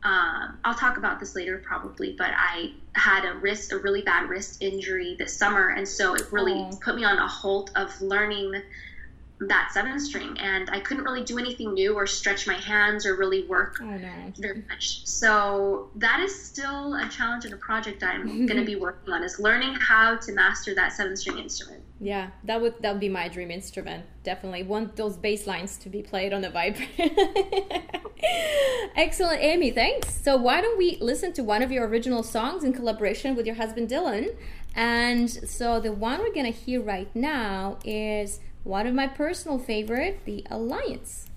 Um, 0.05 0.57
I'll 0.63 0.75
talk 0.75 0.97
about 0.97 1.19
this 1.19 1.35
later 1.35 1.57
probably, 1.65 2.15
but 2.17 2.29
I 2.37 2.71
had 2.93 3.25
a 3.25 3.33
wrist, 3.39 3.71
a 3.71 3.77
really 3.79 4.01
bad 4.03 4.29
wrist 4.29 4.61
injury 4.61 5.15
this 5.17 5.35
summer, 5.35 5.69
and 5.69 5.87
so 5.87 6.13
it 6.13 6.31
really 6.31 6.53
Oh. 6.53 6.69
put 6.81 6.95
me 6.95 7.03
on 7.03 7.17
a 7.17 7.27
halt 7.27 7.71
of 7.75 7.99
learning 8.01 8.61
that 9.41 9.69
seven 9.73 9.99
string, 9.99 10.37
and 10.39 10.69
I 10.69 10.79
couldn't 10.79 11.03
really 11.03 11.23
do 11.23 11.37
anything 11.37 11.73
new 11.73 11.93
or 11.95 12.07
stretch 12.07 12.47
my 12.47 12.53
hands 12.53 13.05
or 13.05 13.15
really 13.17 13.45
work 13.47 13.79
Oh 13.81 13.85
no. 13.85 14.09
very 14.37 14.63
much. 14.69 15.05
So 15.05 15.89
that 15.95 16.21
is 16.21 16.33
still 16.33 16.93
a 16.95 17.09
challenge 17.09 17.43
and 17.43 17.53
a 17.53 17.57
project 17.57 18.01
I'm 18.01 18.45
going 18.49 18.59
to 18.59 18.63
be 18.65 18.77
working 18.77 19.11
on 19.13 19.23
is 19.23 19.37
learning 19.39 19.73
how 19.73 20.15
to 20.15 20.31
master 20.31 20.73
that 20.75 20.93
seven 20.93 21.17
string 21.17 21.37
instrument. 21.39 21.83
Yeah, 21.99 22.29
that 22.45 22.61
would 22.61 22.75
that 22.81 22.91
would 22.93 23.01
be 23.01 23.09
my 23.09 23.27
dream 23.27 23.51
instrument. 23.51 24.05
Definitely 24.23 24.63
want 24.63 24.95
those 24.95 25.17
bass 25.17 25.47
lines 25.47 25.77
to 25.79 25.89
be 25.89 26.01
played 26.01 26.31
on 26.31 26.41
the 26.41 26.49
vibe. 26.49 26.77
Excellent, 28.95 29.41
Amy. 29.41 29.71
Thanks. 29.71 30.21
So 30.23 30.37
why 30.37 30.61
don't 30.61 30.77
we 30.77 30.97
listen 31.01 31.33
to 31.33 31.43
one 31.43 31.61
of 31.61 31.69
your 31.69 31.85
original 31.85 32.23
songs 32.23 32.63
in 32.63 32.71
collaboration 32.71 33.35
with 33.35 33.45
your 33.45 33.55
husband 33.55 33.89
Dylan? 33.89 34.35
And 34.73 35.29
so 35.29 35.81
the 35.81 35.91
one 35.91 36.19
we're 36.19 36.33
gonna 36.33 36.49
hear 36.49 36.81
right 36.81 37.13
now 37.13 37.77
is 37.83 38.39
one 38.63 38.87
of 38.87 38.95
my 38.95 39.07
personal 39.07 39.59
favorite, 39.59 40.21
The 40.25 40.45
Alliance. 40.49 41.27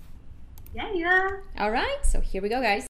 Yeah, 0.73 0.91
yeah. 0.93 1.29
All 1.57 1.71
right, 1.71 1.99
so 2.03 2.21
here 2.21 2.41
we 2.41 2.49
go, 2.49 2.61
guys. 2.61 2.88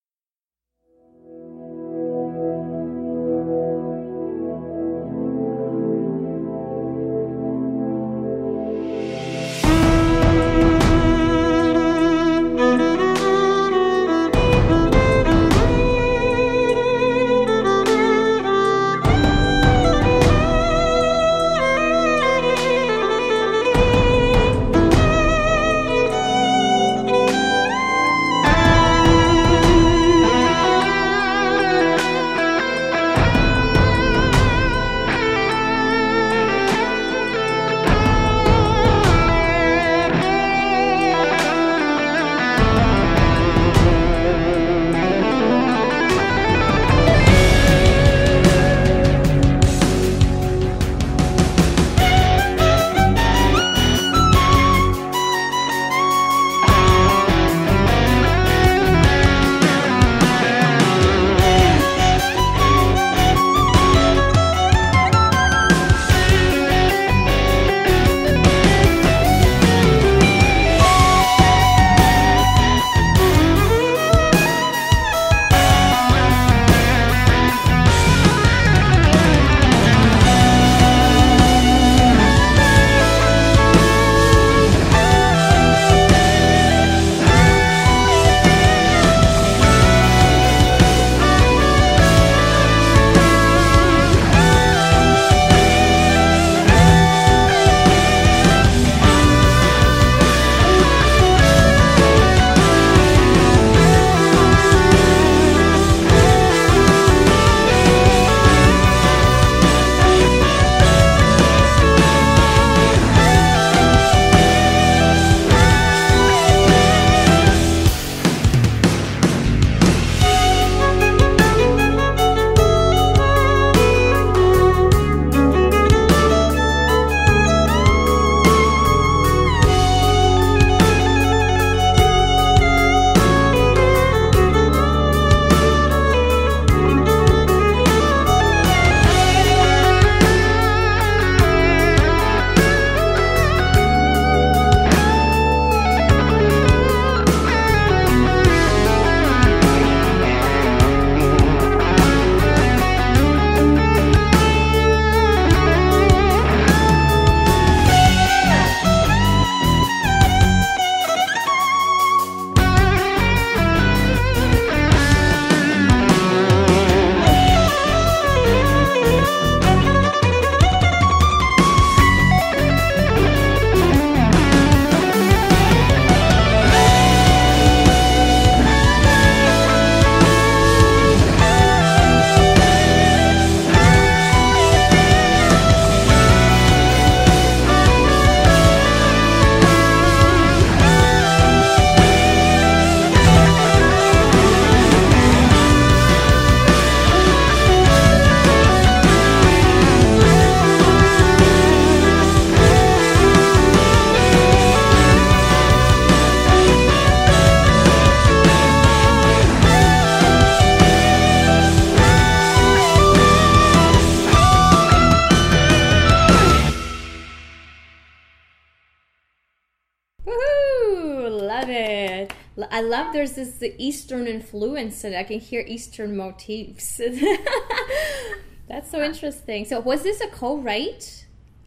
I 222.71 222.81
love 222.81 223.13
there's 223.13 223.33
this 223.33 223.63
Eastern 223.77 224.27
influence 224.27 225.03
and 225.03 225.15
I 225.15 225.23
can 225.23 225.39
hear 225.39 225.61
Eastern 225.61 226.15
motifs. 226.15 226.99
That's 228.67 228.91
so 228.91 229.01
interesting. 229.01 229.65
So 229.65 229.79
was 229.79 230.03
this 230.03 230.21
a 230.21 230.27
co-write? 230.27 231.25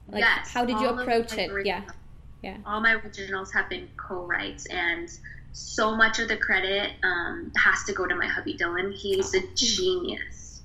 Like 0.09 0.21
yes. 0.21 0.53
how 0.53 0.65
did 0.65 0.79
you 0.79 0.89
approach 0.89 1.37
it? 1.37 1.51
Yeah. 1.67 1.83
Yeah. 2.43 2.57
All 2.67 2.81
my 2.81 2.95
originals 2.95 3.53
have 3.53 3.69
been 3.69 3.89
co-writes 3.97 4.67
and 4.67 5.09
so 5.53 5.95
much 5.95 6.19
of 6.19 6.29
the 6.29 6.37
credit 6.37 6.93
um, 7.03 7.53
has 7.57 7.85
to 7.85 7.93
go 7.93 8.07
to 8.07 8.15
my 8.15 8.27
hubby 8.27 8.55
Dylan. 8.55 8.95
He's 8.95 9.35
a 9.35 9.41
genius. 9.55 10.63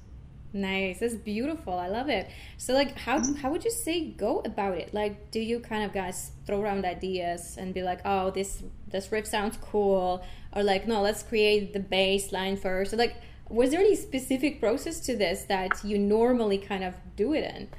Nice. 0.54 1.00
That's 1.00 1.16
beautiful. 1.16 1.74
I 1.74 1.88
love 1.88 2.10
it. 2.10 2.30
So 2.58 2.74
like 2.74 2.98
how 2.98 3.22
how 3.36 3.52
would 3.52 3.66
you 3.66 3.72
say 3.72 4.12
go 4.12 4.42
about 4.46 4.78
it? 4.78 4.94
Like 4.94 5.32
do 5.32 5.40
you 5.40 5.60
kind 5.60 5.84
of 5.84 5.94
guys 5.94 6.32
throw 6.46 6.62
around 6.62 6.86
ideas 6.86 7.58
and 7.58 7.74
be 7.74 7.84
like, 7.84 8.00
"Oh, 8.06 8.32
this 8.32 8.64
this 8.92 9.12
riff 9.12 9.28
sounds 9.28 9.58
cool." 9.62 10.24
Or 10.54 10.64
like, 10.64 10.88
"No, 10.88 11.02
let's 11.02 11.24
create 11.24 11.74
the 11.74 11.80
bass 11.80 12.32
line 12.32 12.58
first. 12.58 12.94
Or 12.94 12.98
like 12.98 13.16
was 13.50 13.72
there 13.72 13.80
any 13.80 13.96
specific 13.96 14.60
process 14.60 15.00
to 15.02 15.16
this 15.16 15.44
that 15.44 15.84
you 15.84 15.98
normally 15.98 16.58
kind 16.58 16.84
of 16.84 16.94
do 17.16 17.34
it 17.34 17.44
in? 17.56 17.70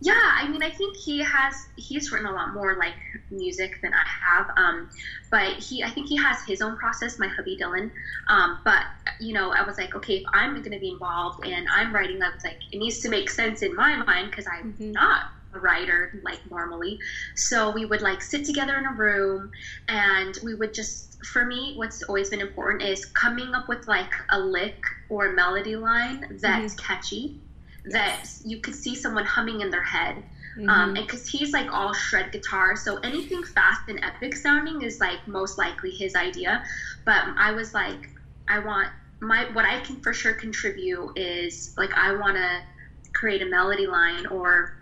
Yeah, 0.00 0.14
I 0.18 0.48
mean, 0.48 0.64
I 0.64 0.70
think 0.70 0.96
he 0.96 1.22
has 1.22 1.54
he's 1.76 2.10
written 2.10 2.26
a 2.26 2.32
lot 2.32 2.54
more 2.54 2.74
like 2.74 2.94
music 3.30 3.80
than 3.82 3.92
I 3.94 4.04
have. 4.04 4.50
Um, 4.56 4.90
but 5.30 5.58
he, 5.58 5.84
I 5.84 5.90
think 5.90 6.08
he 6.08 6.16
has 6.16 6.42
his 6.44 6.60
own 6.60 6.76
process. 6.76 7.20
My 7.20 7.28
hubby 7.28 7.56
Dylan. 7.56 7.92
Um, 8.26 8.58
but 8.64 8.82
you 9.20 9.32
know, 9.32 9.52
I 9.52 9.62
was 9.62 9.78
like, 9.78 9.94
okay, 9.94 10.16
if 10.16 10.24
I'm 10.32 10.54
going 10.54 10.72
to 10.72 10.80
be 10.80 10.90
involved 10.90 11.46
and 11.46 11.68
I'm 11.72 11.94
writing, 11.94 12.20
I 12.20 12.34
was 12.34 12.42
like, 12.42 12.58
it 12.72 12.78
needs 12.78 12.98
to 13.00 13.08
make 13.08 13.30
sense 13.30 13.62
in 13.62 13.76
my 13.76 13.94
mind 13.94 14.32
because 14.32 14.48
I'm 14.48 14.72
mm-hmm. 14.72 14.90
not 14.90 15.26
a 15.54 15.58
writer 15.58 16.20
like 16.22 16.40
normally. 16.50 16.98
So 17.34 17.70
we 17.70 17.84
would 17.84 18.02
like 18.02 18.22
sit 18.22 18.44
together 18.44 18.76
in 18.78 18.86
a 18.86 18.92
room 18.92 19.50
and 19.88 20.38
we 20.42 20.54
would 20.54 20.74
just 20.74 21.24
for 21.24 21.44
me 21.44 21.74
what's 21.76 22.02
always 22.04 22.30
been 22.30 22.40
important 22.40 22.82
is 22.82 23.04
coming 23.06 23.54
up 23.54 23.68
with 23.68 23.86
like 23.86 24.12
a 24.30 24.38
lick 24.38 24.84
or 25.08 25.26
a 25.26 25.32
melody 25.34 25.76
line 25.76 26.38
that's 26.40 26.74
mm-hmm. 26.74 26.84
catchy 26.84 27.40
that 27.84 28.26
you 28.44 28.60
could 28.60 28.74
see 28.74 28.94
someone 28.94 29.24
humming 29.24 29.60
in 29.60 29.70
their 29.70 29.82
head. 29.82 30.16
Um, 30.16 30.62
mm-hmm. 30.62 30.70
Um, 30.70 30.96
and 30.96 31.06
because 31.06 31.26
he's 31.26 31.52
like 31.52 31.72
all 31.72 31.92
shred 31.92 32.30
guitar, 32.30 32.76
so 32.76 32.98
anything 32.98 33.42
fast 33.42 33.88
and 33.88 34.02
epic 34.04 34.36
sounding 34.36 34.82
is 34.82 35.00
like 35.00 35.26
most 35.26 35.58
likely 35.58 35.90
his 35.90 36.14
idea. 36.14 36.62
But 37.04 37.24
I 37.36 37.52
was 37.52 37.72
like, 37.74 38.10
I 38.48 38.58
want 38.58 38.88
my 39.20 39.44
what 39.52 39.64
I 39.64 39.80
can 39.80 40.00
for 40.00 40.12
sure 40.12 40.34
contribute 40.34 41.12
is 41.16 41.74
like 41.76 41.94
I 41.94 42.12
want 42.14 42.36
to 42.36 42.60
create 43.12 43.42
a 43.42 43.46
melody 43.46 43.86
line 43.86 44.26
or 44.26 44.76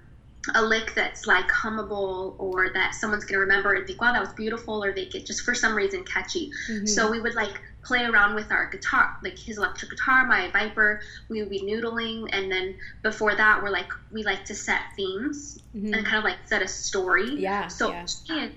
a 0.55 0.63
lick 0.63 0.95
that's 0.95 1.27
like 1.27 1.49
hummable 1.49 2.35
or 2.39 2.71
that 2.73 2.95
someone's 2.95 3.25
gonna 3.25 3.41
remember 3.41 3.75
and 3.75 3.87
think, 3.87 4.01
wow, 4.01 4.13
that 4.13 4.21
was 4.21 4.33
beautiful, 4.33 4.83
or 4.83 4.93
they 4.93 5.07
get 5.07 5.27
just 5.27 5.43
for 5.43 5.55
some 5.55 5.75
reason 5.75 6.05
catchy. 6.05 6.51
Mm-hmm. 6.69 6.87
So 6.87 7.11
we 7.11 7.21
would 7.21 7.35
like 7.35 7.61
play 7.83 8.05
around 8.05 8.35
with 8.35 8.51
our 8.51 8.69
guitar, 8.71 9.17
like 9.23 9.39
his 9.39 9.59
electric 9.59 9.91
guitar, 9.91 10.27
my 10.27 10.51
Viper. 10.51 11.01
We 11.29 11.41
would 11.41 11.51
be 11.51 11.61
noodling, 11.61 12.29
and 12.33 12.51
then 12.51 12.77
before 13.03 13.35
that, 13.35 13.63
we're 13.63 13.71
like 13.71 13.93
we 14.11 14.23
like 14.23 14.45
to 14.47 14.55
set 14.55 14.81
themes 14.97 15.61
mm-hmm. 15.77 15.93
and 15.93 16.05
kind 16.07 16.19
of 16.19 16.25
like 16.25 16.39
set 16.47 16.63
a 16.63 16.69
story. 16.69 17.37
Yeah. 17.37 17.69
So 17.69 17.91
yeah. 17.91 18.49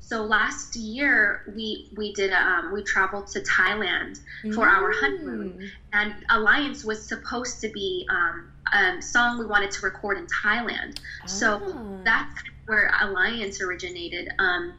so 0.00 0.24
last 0.24 0.74
year 0.74 1.52
we 1.54 1.88
we 1.96 2.12
did 2.14 2.32
um, 2.32 2.72
we 2.72 2.82
traveled 2.82 3.28
to 3.28 3.40
Thailand 3.40 4.18
for 4.42 4.66
mm. 4.66 4.76
our 4.76 4.90
honeymoon, 4.90 5.70
and 5.92 6.14
Alliance 6.30 6.84
was 6.84 7.06
supposed 7.06 7.60
to 7.60 7.68
be 7.68 8.06
um, 8.10 8.50
a 8.72 9.02
song 9.02 9.38
we 9.38 9.46
wanted 9.46 9.70
to 9.72 9.82
record 9.82 10.18
in 10.18 10.26
Thailand. 10.26 10.98
Oh. 10.98 11.26
So 11.26 12.00
that's 12.04 12.42
where 12.66 12.92
Alliance 13.00 13.60
originated. 13.60 14.30
Um, 14.38 14.74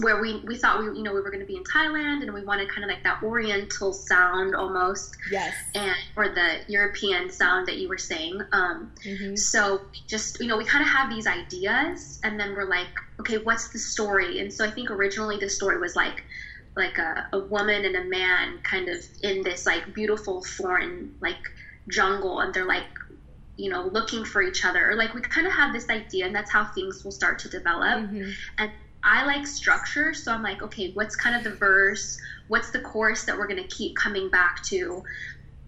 where 0.00 0.20
we, 0.20 0.36
we 0.46 0.56
thought 0.56 0.78
we 0.80 0.86
you 0.96 1.02
know 1.02 1.12
we 1.12 1.20
were 1.20 1.30
going 1.30 1.40
to 1.40 1.46
be 1.46 1.56
in 1.56 1.64
Thailand 1.64 2.22
and 2.22 2.32
we 2.32 2.42
wanted 2.44 2.68
kind 2.68 2.84
of 2.84 2.88
like 2.88 3.02
that 3.02 3.22
Oriental 3.22 3.92
sound 3.92 4.54
almost 4.54 5.16
yes 5.30 5.54
and 5.74 5.94
or 6.16 6.28
the 6.28 6.60
European 6.66 7.30
sound 7.30 7.68
that 7.68 7.76
you 7.76 7.88
were 7.88 7.98
saying 7.98 8.40
um, 8.52 8.92
mm-hmm. 9.04 9.36
so 9.36 9.82
just 10.06 10.40
you 10.40 10.46
know 10.46 10.56
we 10.56 10.64
kind 10.64 10.82
of 10.82 10.88
have 10.88 11.10
these 11.10 11.26
ideas 11.26 12.20
and 12.24 12.38
then 12.38 12.54
we're 12.54 12.68
like 12.68 12.88
okay 13.20 13.38
what's 13.38 13.68
the 13.68 13.78
story 13.78 14.40
and 14.40 14.52
so 14.52 14.64
I 14.64 14.70
think 14.70 14.90
originally 14.90 15.36
the 15.36 15.50
story 15.50 15.78
was 15.78 15.94
like 15.94 16.24
like 16.74 16.96
a, 16.98 17.28
a 17.32 17.38
woman 17.38 17.84
and 17.84 17.96
a 17.96 18.04
man 18.04 18.58
kind 18.62 18.88
of 18.88 19.04
in 19.22 19.42
this 19.42 19.66
like 19.66 19.92
beautiful 19.92 20.42
foreign 20.42 21.14
like 21.20 21.50
jungle 21.88 22.40
and 22.40 22.54
they're 22.54 22.64
like 22.64 22.86
you 23.56 23.70
know 23.70 23.86
looking 23.92 24.24
for 24.24 24.42
each 24.42 24.64
other 24.64 24.94
like 24.96 25.12
we 25.14 25.20
kind 25.20 25.46
of 25.46 25.52
have 25.52 25.72
this 25.72 25.88
idea 25.90 26.24
and 26.24 26.34
that's 26.34 26.50
how 26.50 26.64
things 26.64 27.04
will 27.04 27.12
start 27.12 27.38
to 27.38 27.48
develop 27.48 28.00
mm-hmm. 28.00 28.30
and 28.58 28.70
I 29.04 29.24
like 29.24 29.48
structure, 29.48 30.14
so 30.14 30.32
I'm 30.32 30.44
like, 30.44 30.62
okay, 30.62 30.92
what's 30.92 31.16
kind 31.16 31.34
of 31.34 31.42
the 31.42 31.50
verse? 31.56 32.20
What's 32.46 32.70
the 32.70 32.78
chorus 32.78 33.24
that 33.24 33.36
we're 33.36 33.48
going 33.48 33.60
to 33.60 33.66
keep 33.66 33.96
coming 33.96 34.28
back 34.28 34.62
to? 34.66 35.02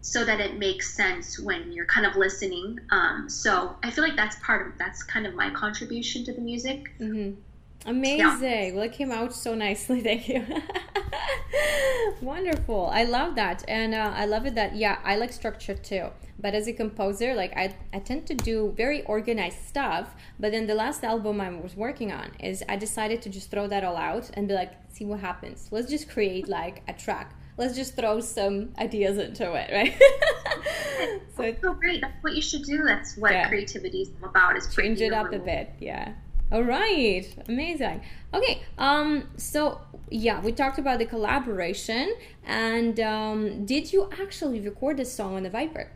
so 0.04 0.22
that 0.22 0.38
it 0.38 0.58
makes 0.58 0.94
sense 0.94 1.38
when 1.38 1.72
you're 1.72 1.86
kind 1.86 2.04
of 2.04 2.14
listening. 2.14 2.78
Um, 2.90 3.30
so 3.30 3.74
I 3.82 3.90
feel 3.90 4.04
like 4.04 4.16
that's 4.16 4.36
part 4.44 4.66
of 4.66 4.76
that's 4.76 5.02
kind 5.02 5.26
of 5.26 5.34
my 5.34 5.48
contribution 5.48 6.24
to 6.26 6.34
the 6.34 6.42
music. 6.42 6.92
Mm-hmm. 7.00 7.40
Amazing. 7.86 8.18
Yeah. 8.18 8.72
Well, 8.72 8.84
it 8.84 8.92
came 8.92 9.12
out 9.12 9.34
so 9.34 9.54
nicely. 9.54 10.00
Thank 10.08 10.28
you. 10.28 10.44
Wonderful. 12.22 12.86
I 12.92 13.04
love 13.04 13.34
that. 13.34 13.64
And 13.68 13.94
uh, 13.94 14.12
I 14.14 14.24
love 14.26 14.46
it 14.46 14.54
that, 14.54 14.74
yeah, 14.76 14.98
I 15.04 15.16
like 15.16 15.32
structure 15.32 15.74
too. 15.74 16.08
But 16.38 16.54
as 16.54 16.66
a 16.66 16.72
composer, 16.72 17.34
like 17.34 17.56
I, 17.56 17.74
I 17.92 18.00
tend 18.00 18.26
to 18.26 18.34
do 18.34 18.72
very 18.76 19.02
organized 19.04 19.66
stuff. 19.66 20.14
But 20.38 20.52
then 20.52 20.66
the 20.66 20.74
last 20.74 21.04
album 21.04 21.40
I 21.40 21.50
was 21.50 21.76
working 21.76 22.12
on 22.12 22.32
is 22.40 22.64
I 22.68 22.76
decided 22.76 23.22
to 23.22 23.30
just 23.30 23.50
throw 23.50 23.66
that 23.68 23.84
all 23.84 23.96
out 23.96 24.30
and 24.34 24.48
be 24.48 24.54
like, 24.54 24.72
see 24.92 25.04
what 25.04 25.20
happens. 25.20 25.68
Let's 25.70 25.90
just 25.90 26.08
create 26.08 26.48
like 26.48 26.82
a 26.88 26.92
track. 26.92 27.34
Let's 27.56 27.76
just 27.76 27.94
throw 27.94 28.18
some 28.20 28.74
ideas 28.78 29.16
into 29.16 29.44
it, 29.54 29.70
right? 29.72 29.94
so 31.36 31.44
it's 31.44 31.62
so 31.62 31.72
great. 31.74 32.00
That's 32.00 32.22
what 32.22 32.34
you 32.34 32.42
should 32.42 32.64
do. 32.64 32.82
That's 32.82 33.16
what 33.16 33.30
yeah. 33.30 33.46
creativity 33.48 34.02
is 34.02 34.10
about. 34.24 34.56
Is 34.56 34.74
change 34.74 35.00
it 35.00 35.12
up 35.12 35.32
a 35.32 35.38
bit. 35.38 35.70
Yeah. 35.78 36.14
All 36.54 36.62
right, 36.62 37.26
amazing. 37.48 38.00
Okay, 38.32 38.62
um, 38.78 39.24
so 39.36 39.80
yeah, 40.08 40.40
we 40.40 40.52
talked 40.52 40.78
about 40.78 41.00
the 41.00 41.04
collaboration, 41.04 42.14
and 42.46 43.00
um, 43.00 43.66
did 43.66 43.92
you 43.92 44.08
actually 44.22 44.60
record 44.60 44.98
this 44.98 45.12
song 45.12 45.34
on 45.34 45.42
the 45.42 45.50
Viper? 45.50 45.90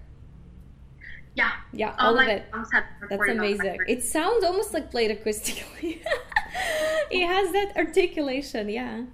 Yeah, 1.36 1.52
yeah, 1.72 1.94
all, 2.00 2.08
all 2.08 2.18
of 2.18 2.26
it. 2.26 2.46
That's 3.08 3.28
amazing. 3.28 3.78
It 3.86 4.02
sounds 4.02 4.42
almost 4.42 4.74
like 4.74 4.90
played 4.90 5.16
acoustically. 5.16 6.00
it 7.12 7.24
has 7.24 7.52
that 7.52 7.76
articulation, 7.76 8.68
yeah. 8.68 9.04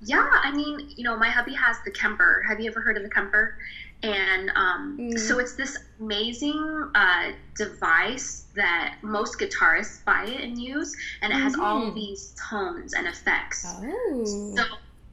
Yeah, 0.00 0.30
I 0.32 0.50
mean, 0.50 0.94
you 0.96 1.04
know, 1.04 1.14
my 1.14 1.28
hubby 1.28 1.52
has 1.52 1.76
the 1.84 1.90
Kemper. 1.90 2.42
Have 2.48 2.58
you 2.58 2.70
ever 2.70 2.80
heard 2.80 2.96
of 2.96 3.02
the 3.02 3.10
Kemper? 3.10 3.58
And 4.02 4.50
um, 4.54 4.98
mm. 4.98 5.18
so 5.18 5.38
it's 5.38 5.54
this 5.56 5.76
amazing 6.00 6.90
uh, 6.94 7.32
device 7.56 8.46
that 8.54 8.96
most 9.02 9.38
guitarists 9.38 10.04
buy 10.04 10.24
it 10.24 10.40
and 10.40 10.58
use, 10.58 10.96
and 11.20 11.32
it 11.32 11.36
has 11.36 11.52
mm-hmm. 11.52 11.62
all 11.62 11.92
these 11.92 12.34
tones 12.48 12.94
and 12.94 13.06
effects. 13.06 13.66
Oh. 13.66 14.54
So, 14.56 14.64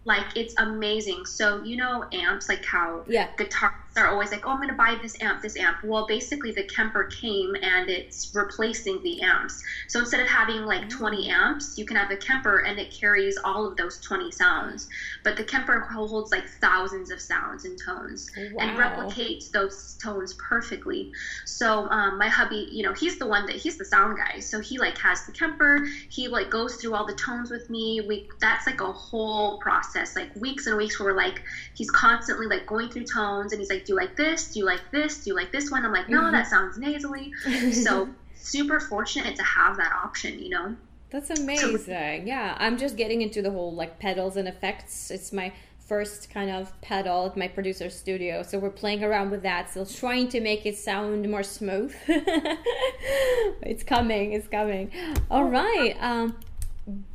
like, 0.05 0.25
it's 0.35 0.55
amazing. 0.57 1.25
So, 1.25 1.63
you 1.63 1.75
know, 1.75 2.05
amps, 2.13 2.47
like 2.47 2.63
how 2.63 3.03
yeah. 3.07 3.27
guitar 3.37 3.75
are 3.97 4.07
always 4.07 4.31
like, 4.31 4.45
oh, 4.45 4.51
I'm 4.51 4.57
going 4.57 4.69
to 4.69 4.75
buy 4.75 4.97
this 5.01 5.19
amp, 5.21 5.41
this 5.41 5.57
amp. 5.57 5.83
Well, 5.83 6.05
basically, 6.07 6.51
the 6.51 6.63
Kemper 6.63 7.05
came 7.05 7.55
and 7.61 7.89
it's 7.89 8.33
replacing 8.33 9.01
the 9.03 9.21
amps. 9.21 9.63
So 9.87 9.99
instead 9.99 10.19
of 10.19 10.27
having 10.27 10.65
like 10.65 10.89
20 10.89 11.29
amps, 11.29 11.77
you 11.77 11.85
can 11.85 11.97
have 11.97 12.11
a 12.11 12.17
Kemper 12.17 12.59
and 12.59 12.79
it 12.79 12.91
carries 12.91 13.37
all 13.43 13.65
of 13.65 13.77
those 13.77 13.99
20 13.99 14.31
sounds. 14.31 14.87
But 15.23 15.37
the 15.37 15.43
Kemper 15.43 15.79
holds 15.79 16.31
like 16.31 16.47
thousands 16.61 17.11
of 17.11 17.19
sounds 17.19 17.65
and 17.65 17.79
tones 17.83 18.31
wow. 18.53 18.63
and 18.63 18.77
replicates 18.77 19.51
those 19.51 19.97
tones 20.01 20.33
perfectly. 20.33 21.11
So 21.45 21.87
um, 21.89 22.17
my 22.17 22.27
hubby, 22.27 22.67
you 22.71 22.83
know, 22.83 22.93
he's 22.93 23.17
the 23.17 23.27
one 23.27 23.45
that 23.47 23.55
he's 23.55 23.77
the 23.77 23.85
sound 23.85 24.17
guy. 24.17 24.39
So 24.39 24.59
he 24.59 24.77
like 24.77 24.97
has 24.97 25.25
the 25.25 25.31
Kemper. 25.31 25.87
He 26.09 26.27
like 26.27 26.49
goes 26.49 26.75
through 26.75 26.95
all 26.95 27.05
the 27.05 27.15
tones 27.15 27.49
with 27.49 27.69
me. 27.69 28.01
We 28.07 28.29
that's 28.39 28.67
like 28.67 28.81
a 28.81 28.91
whole 28.91 29.59
process, 29.59 30.15
like 30.15 30.35
weeks 30.35 30.67
and 30.67 30.77
weeks 30.77 30.99
where 30.99 31.13
we're 31.13 31.17
like 31.17 31.41
he's 31.73 31.89
constantly 31.91 32.47
like 32.47 32.65
going 32.65 32.89
through 32.89 33.05
tones 33.05 33.51
and 33.51 33.59
he's 33.59 33.69
like 33.69 33.85
do 33.87 33.93
you 33.93 33.97
like 33.97 34.15
this? 34.15 34.49
Do 34.49 34.59
you 34.59 34.65
like 34.65 34.91
this? 34.91 35.23
Do 35.23 35.29
you 35.31 35.35
like 35.35 35.51
this 35.51 35.71
one? 35.71 35.85
I'm 35.85 35.93
like, 35.93 36.09
no, 36.09 36.21
mm-hmm. 36.21 36.33
that 36.33 36.47
sounds 36.47 36.77
nasally. 36.77 37.31
so 37.71 38.09
super 38.35 38.79
fortunate 38.79 39.35
to 39.37 39.43
have 39.43 39.77
that 39.77 39.93
option, 39.93 40.39
you 40.39 40.49
know? 40.49 40.75
That's 41.09 41.29
amazing. 41.29 41.77
So, 41.77 41.91
yeah, 41.91 42.55
I'm 42.59 42.77
just 42.77 42.97
getting 42.97 43.21
into 43.21 43.41
the 43.41 43.49
whole 43.49 43.73
like 43.73 43.97
pedals 43.97 44.35
and 44.35 44.47
effects. 44.47 45.09
It's 45.09 45.31
my 45.31 45.53
first 45.79 46.29
kind 46.29 46.51
of 46.51 46.79
pedal 46.81 47.27
at 47.27 47.37
my 47.37 47.47
producer's 47.47 47.97
studio. 47.97 48.43
So 48.43 48.59
we're 48.59 48.69
playing 48.69 49.05
around 49.05 49.31
with 49.31 49.41
that, 49.43 49.69
still 49.69 49.85
trying 49.85 50.27
to 50.29 50.41
make 50.41 50.65
it 50.65 50.77
sound 50.77 51.29
more 51.31 51.43
smooth. 51.43 51.95
it's 52.07 53.83
coming, 53.83 54.33
it's 54.33 54.49
coming. 54.49 54.91
All 55.31 55.45
right. 55.45 55.95
Um, 56.01 56.35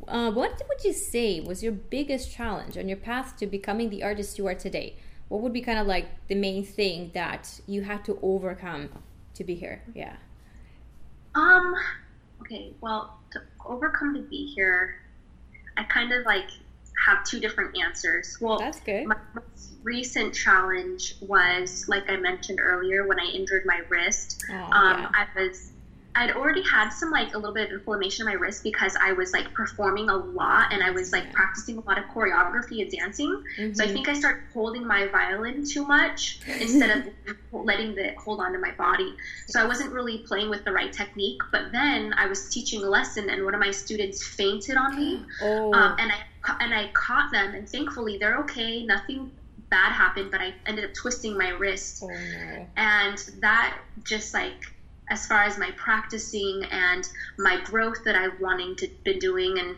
uh, 0.07 0.31
what 0.31 0.59
would 0.67 0.83
you 0.83 0.93
say 0.93 1.39
was 1.39 1.61
your 1.61 1.71
biggest 1.71 2.31
challenge 2.31 2.77
on 2.79 2.87
your 2.87 2.97
path 2.97 3.37
to 3.37 3.45
becoming 3.45 3.91
the 3.91 4.01
artist 4.01 4.39
you 4.39 4.47
are 4.47 4.55
today? 4.55 4.95
What 5.33 5.41
would 5.41 5.51
be 5.51 5.61
kind 5.61 5.79
of 5.79 5.87
like 5.87 6.05
the 6.27 6.35
main 6.35 6.63
thing 6.63 7.09
that 7.15 7.59
you 7.65 7.81
had 7.81 8.05
to 8.05 8.19
overcome 8.21 8.87
to 9.33 9.43
be 9.43 9.55
here? 9.55 9.81
Yeah. 9.95 10.13
Um. 11.33 11.73
Okay. 12.41 12.71
Well, 12.81 13.17
to 13.31 13.41
overcome 13.65 14.13
to 14.13 14.21
be 14.21 14.45
here, 14.53 15.01
I 15.75 15.85
kind 15.85 16.13
of 16.13 16.23
like 16.27 16.49
have 17.07 17.23
two 17.23 17.39
different 17.39 17.75
answers. 17.75 18.37
Well, 18.39 18.59
that's 18.59 18.79
good. 18.81 19.07
My 19.07 19.17
most 19.33 19.71
recent 19.81 20.35
challenge 20.35 21.15
was, 21.19 21.89
like 21.89 22.11
I 22.11 22.17
mentioned 22.17 22.59
earlier, 22.61 23.07
when 23.07 23.19
I 23.19 23.25
injured 23.25 23.65
my 23.65 23.81
wrist. 23.89 24.43
Oh, 24.51 24.53
um, 24.53 24.99
yeah. 24.99 25.11
I 25.15 25.27
was 25.35 25.71
I'd 26.15 26.31
already 26.31 26.61
had 26.63 26.89
some 26.89 27.09
like 27.11 27.33
a 27.33 27.37
little 27.37 27.53
bit 27.53 27.69
of 27.69 27.73
inflammation 27.73 28.27
in 28.27 28.33
my 28.33 28.39
wrist 28.39 28.61
because 28.63 28.95
I 29.01 29.13
was 29.13 29.33
like 29.33 29.51
performing 29.53 30.09
a 30.09 30.15
lot 30.15 30.71
and 30.71 30.83
I 30.83 30.91
was 30.91 31.11
like 31.11 31.31
practicing 31.33 31.77
a 31.77 31.81
lot 31.81 31.97
of 31.97 32.05
choreography 32.05 32.81
and 32.81 32.91
dancing. 32.91 33.41
So 33.73 33.83
I 33.83 33.87
Mhm. 33.87 33.93
think 33.93 34.07
I 34.09 34.13
started 34.13 34.41
holding 34.53 34.85
my 34.85 35.07
violin 35.07 35.63
too 35.67 35.85
much 35.85 36.39
instead 36.59 36.91
of 36.97 37.07
letting 37.51 37.97
it 37.97 38.15
hold 38.17 38.39
onto 38.41 38.59
my 38.59 38.71
body. 38.77 39.15
So 39.47 39.59
I 39.59 39.65
wasn't 39.65 39.91
really 39.91 40.19
playing 40.27 40.49
with 40.49 40.63
the 40.65 40.71
right 40.71 40.91
technique. 40.93 41.39
But 41.51 41.71
then 41.71 42.13
I 42.17 42.27
was 42.27 42.49
teaching 42.49 42.83
a 42.83 42.87
lesson 42.89 43.29
and 43.29 43.43
one 43.43 43.53
of 43.55 43.59
my 43.59 43.71
students 43.71 44.25
fainted 44.25 44.77
on 44.77 44.95
me, 44.95 45.19
Oh, 45.41 45.73
um, 45.73 45.95
and 45.97 46.11
I 46.11 46.17
and 46.59 46.73
I 46.73 46.91
caught 46.93 47.31
them 47.31 47.55
and 47.55 47.67
thankfully 47.69 48.17
they're 48.19 48.37
okay. 48.39 48.83
Nothing 48.85 49.31
bad 49.69 49.93
happened, 49.93 50.29
but 50.29 50.41
I 50.41 50.53
ended 50.65 50.83
up 50.85 50.93
twisting 50.93 51.37
my 51.37 51.49
wrist 51.49 52.01
oh 52.03 52.07
no. 52.09 52.67
and 52.75 53.17
that 53.39 53.79
just 54.03 54.33
like 54.33 54.59
as 55.09 55.25
far 55.27 55.43
as 55.43 55.57
my 55.57 55.71
practicing 55.71 56.63
and 56.71 57.07
my 57.37 57.59
growth 57.63 58.03
that 58.05 58.15
I've 58.15 58.39
wanting 58.39 58.75
to 58.77 58.87
been 59.03 59.19
doing 59.19 59.59
and 59.59 59.75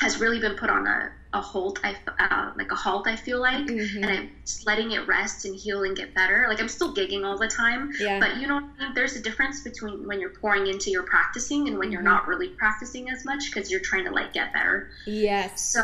has 0.00 0.18
really 0.18 0.38
been 0.40 0.54
put 0.56 0.70
on 0.70 0.86
a, 0.86 1.10
a 1.34 1.40
halt 1.40 1.78
I 1.84 1.96
uh, 2.18 2.52
like 2.56 2.72
a 2.72 2.74
halt 2.74 3.06
I 3.06 3.16
feel 3.16 3.40
like 3.40 3.64
Mhm. 3.66 3.96
and 3.96 4.06
I'm 4.06 4.30
just 4.46 4.66
letting 4.66 4.92
it 4.92 5.06
rest 5.06 5.44
and 5.44 5.54
heal 5.54 5.82
and 5.84 5.94
get 5.96 6.14
better 6.14 6.46
like 6.48 6.60
I'm 6.60 6.68
still 6.68 6.94
gigging 6.94 7.24
all 7.24 7.38
the 7.38 7.48
time 7.48 7.90
Yeah. 8.00 8.18
but 8.18 8.36
you 8.38 8.46
know 8.48 8.54
what 8.56 8.64
I 8.78 8.84
mean? 8.84 8.94
there's 8.94 9.16
a 9.16 9.22
difference 9.22 9.62
between 9.62 10.06
when 10.06 10.20
you're 10.20 10.34
pouring 10.40 10.66
into 10.66 10.90
your 10.90 11.02
practicing 11.04 11.68
and 11.68 11.78
when 11.78 11.92
you're 11.92 12.00
Mhm. 12.00 12.04
not 12.14 12.26
really 12.26 12.48
practicing 12.48 13.10
as 13.10 13.24
much 13.24 13.50
because 13.52 13.70
you're 13.70 13.80
trying 13.80 14.04
to 14.06 14.10
like 14.10 14.32
get 14.32 14.52
better 14.52 14.88
yes. 15.06 15.70
so 15.72 15.82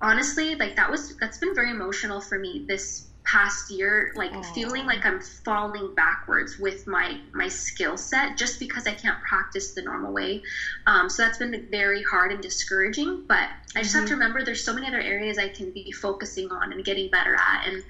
honestly, 0.00 0.54
like 0.56 0.76
that 0.76 0.90
was 0.90 1.16
that's 1.18 1.38
been 1.38 1.54
very 1.54 1.70
emotional 1.70 2.20
for 2.20 2.38
me 2.38 2.64
this 2.68 3.08
past 3.24 3.70
year, 3.70 4.12
like 4.16 4.32
feeling 4.54 4.84
like 4.86 5.04
I'm 5.06 5.20
falling 5.20 5.94
backwards 5.94 6.58
with 6.58 6.86
my 6.86 7.18
my 7.32 7.48
skill 7.48 7.96
set 7.96 8.36
just 8.36 8.60
because 8.60 8.86
I 8.86 8.92
can't 8.92 9.20
practice 9.22 9.72
the 9.72 9.82
normal 9.82 10.12
way. 10.12 10.42
Um, 10.86 11.08
so 11.08 11.22
that's 11.22 11.38
been 11.38 11.66
very 11.70 12.02
hard 12.02 12.32
and 12.32 12.42
discouraging. 12.42 13.24
But 13.26 13.48
I 13.74 13.82
just 13.82 13.94
have 13.94 14.06
to 14.06 14.14
remember 14.14 14.44
there's 14.44 14.64
so 14.64 14.74
many 14.74 14.86
other 14.86 15.00
areas 15.00 15.38
I 15.38 15.48
can 15.48 15.70
be 15.70 15.90
focusing 15.90 16.50
on 16.50 16.72
and 16.72 16.84
getting 16.84 17.10
better 17.10 17.34
at, 17.34 17.66
and 17.66 17.82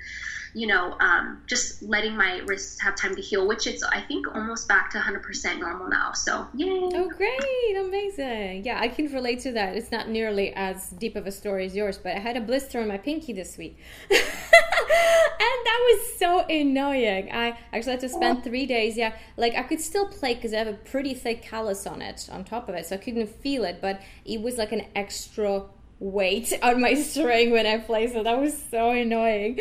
you 0.55 0.69
know, 0.69 0.97
um, 1.01 1.43
just 1.47 1.83
letting 1.83 2.17
my 2.17 2.39
wrists 2.47 2.81
have 2.81 2.95
time 2.95 3.17
to 3.17 3.21
heal, 3.21 3.47
which 3.47 3.67
it's 3.67 3.83
I 3.83 4.01
think 4.01 4.33
almost 4.35 4.69
back 4.69 4.91
to 4.91 4.99
100% 4.99 5.59
normal 5.59 5.89
now. 5.89 6.13
So 6.13 6.47
yay! 6.55 6.69
Oh, 6.71 7.11
great! 7.11 7.77
Amazing. 7.77 8.65
Yeah, 8.65 8.79
I 8.81 8.89
can 8.89 9.13
relate 9.13 9.41
to 9.41 9.53
that. 9.53 9.77
It's 9.77 9.91
not 9.91 10.09
nearly 10.09 10.53
as 10.55 10.91
deep 10.91 11.17
of 11.17 11.27
a 11.27 11.33
story 11.33 11.67
as 11.67 11.75
yours, 11.75 11.99
but 11.99 12.15
I 12.17 12.21
had 12.21 12.37
a 12.37 12.41
blister 12.41 12.81
on 12.81 12.89
my 12.89 12.99
pinky 12.99 13.33
this 13.33 13.59
week. 13.59 13.79
and 14.11 14.21
that 14.21 15.81
was 15.91 16.19
so 16.19 16.41
annoying. 16.47 17.31
I 17.33 17.59
actually 17.73 17.93
had 17.93 18.01
to 18.01 18.09
spend 18.09 18.45
three 18.45 18.67
days. 18.67 18.97
Yeah, 18.97 19.17
like 19.37 19.57
I 19.57 19.65
could 19.65 19.81
still 19.81 20.07
play 20.07 20.35
because 20.35 20.55
I 20.55 20.59
have 20.59 20.69
a 20.69 20.75
pretty 20.75 21.15
thick 21.15 21.43
callus 21.43 21.85
on 21.87 22.01
it, 22.01 22.29
on 22.31 22.45
top 22.45 22.69
of 22.69 22.77
it, 22.77 22.87
so 22.87 22.95
I 22.95 22.99
couldn't 22.99 23.29
feel 23.29 23.65
it, 23.65 23.79
but 23.81 24.01
it 24.25 24.41
was 24.41 24.57
like 24.57 24.71
an 24.71 24.87
extra 24.95 25.65
weight 26.05 26.53
on 26.63 26.81
my 26.83 26.95
string 26.95 27.51
when 27.53 27.67
I 27.67 27.79
play, 27.79 28.13
so 28.13 28.23
that 28.23 28.39
was 28.39 28.55
so 28.71 28.91
annoying. 28.91 29.59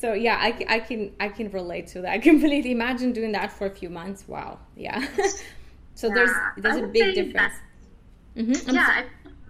So 0.00 0.14
yeah, 0.14 0.38
I 0.40 0.52
can 0.80 1.12
I 1.20 1.28
can 1.28 1.50
relate 1.50 1.88
to 1.88 2.02
that. 2.02 2.12
I 2.12 2.18
completely 2.18 2.72
imagine 2.72 3.12
doing 3.12 3.32
that 3.32 3.52
for 3.52 3.66
a 3.66 3.70
few 3.70 3.90
months. 3.90 4.26
Wow, 4.28 4.60
yeah. 4.76 5.06
so 5.94 6.10
there's 6.10 6.30
Yeah, 6.30 6.50
there's 6.56 6.76
I 6.76 6.80
a 6.80 6.82
big 6.82 7.14
difference. 7.14 7.54
that- 7.54 7.60
hmm 8.36 8.52
yeah, 8.70 8.88
I, 8.90 9.04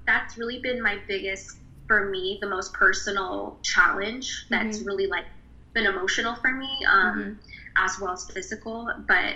that's 0.07 0.37
really 0.37 0.61
been 0.61 0.83
my 0.83 0.99
biggest, 1.09 1.59
for 1.87 2.11
me, 2.11 2.39
the 2.41 2.49
most 2.49 2.73
personal 2.75 3.59
challenge. 3.63 4.47
That's 4.51 4.81
Mm-hmm. 4.81 4.87
really 4.87 5.07
like 5.07 5.27
been 5.75 5.87
emotional 5.87 6.35
for 6.37 6.53
me, 6.53 6.69
um, 6.91 7.41
as 7.77 7.99
well 8.01 8.13
as 8.13 8.27
physical. 8.31 8.91
But 9.09 9.35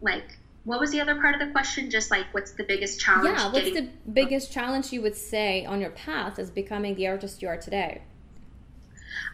like, 0.00 0.38
what 0.64 0.78
was 0.80 0.90
the 0.90 1.00
other 1.00 1.14
part 1.16 1.34
of 1.34 1.40
the 1.40 1.52
question? 1.52 1.90
Just 1.90 2.10
like, 2.10 2.26
what's 2.32 2.52
the 2.52 2.64
biggest 2.64 3.00
challenge? 3.00 3.38
Yeah, 3.38 3.46
what's 3.52 3.64
getting- 3.70 3.86
the 3.86 4.10
biggest 4.12 4.52
challenge 4.52 4.92
you 4.92 5.00
would 5.02 5.16
say 5.16 5.64
on 5.64 5.80
your 5.80 5.90
path 5.90 6.38
as 6.38 6.50
becoming 6.50 6.94
the 6.96 7.08
artist 7.08 7.40
you 7.42 7.48
are 7.48 7.56
today? 7.56 8.02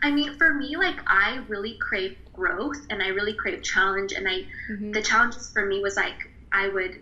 I 0.03 0.11
mean, 0.11 0.37
for 0.37 0.53
me, 0.55 0.77
like 0.77 0.97
I 1.07 1.43
really 1.49 1.77
crave 1.79 2.17
growth 2.33 2.87
and 2.91 3.03
I 3.03 3.09
really 3.09 3.33
crave 3.35 3.62
challenge. 3.62 4.12
And 4.12 4.29
I, 4.29 4.45
Mhm. 4.71 4.93
the 4.93 5.03
challenges 5.03 5.51
for 5.53 5.65
me 5.67 5.81
was 5.81 5.97
like 5.97 6.31
I 6.53 6.69
would, 6.69 7.01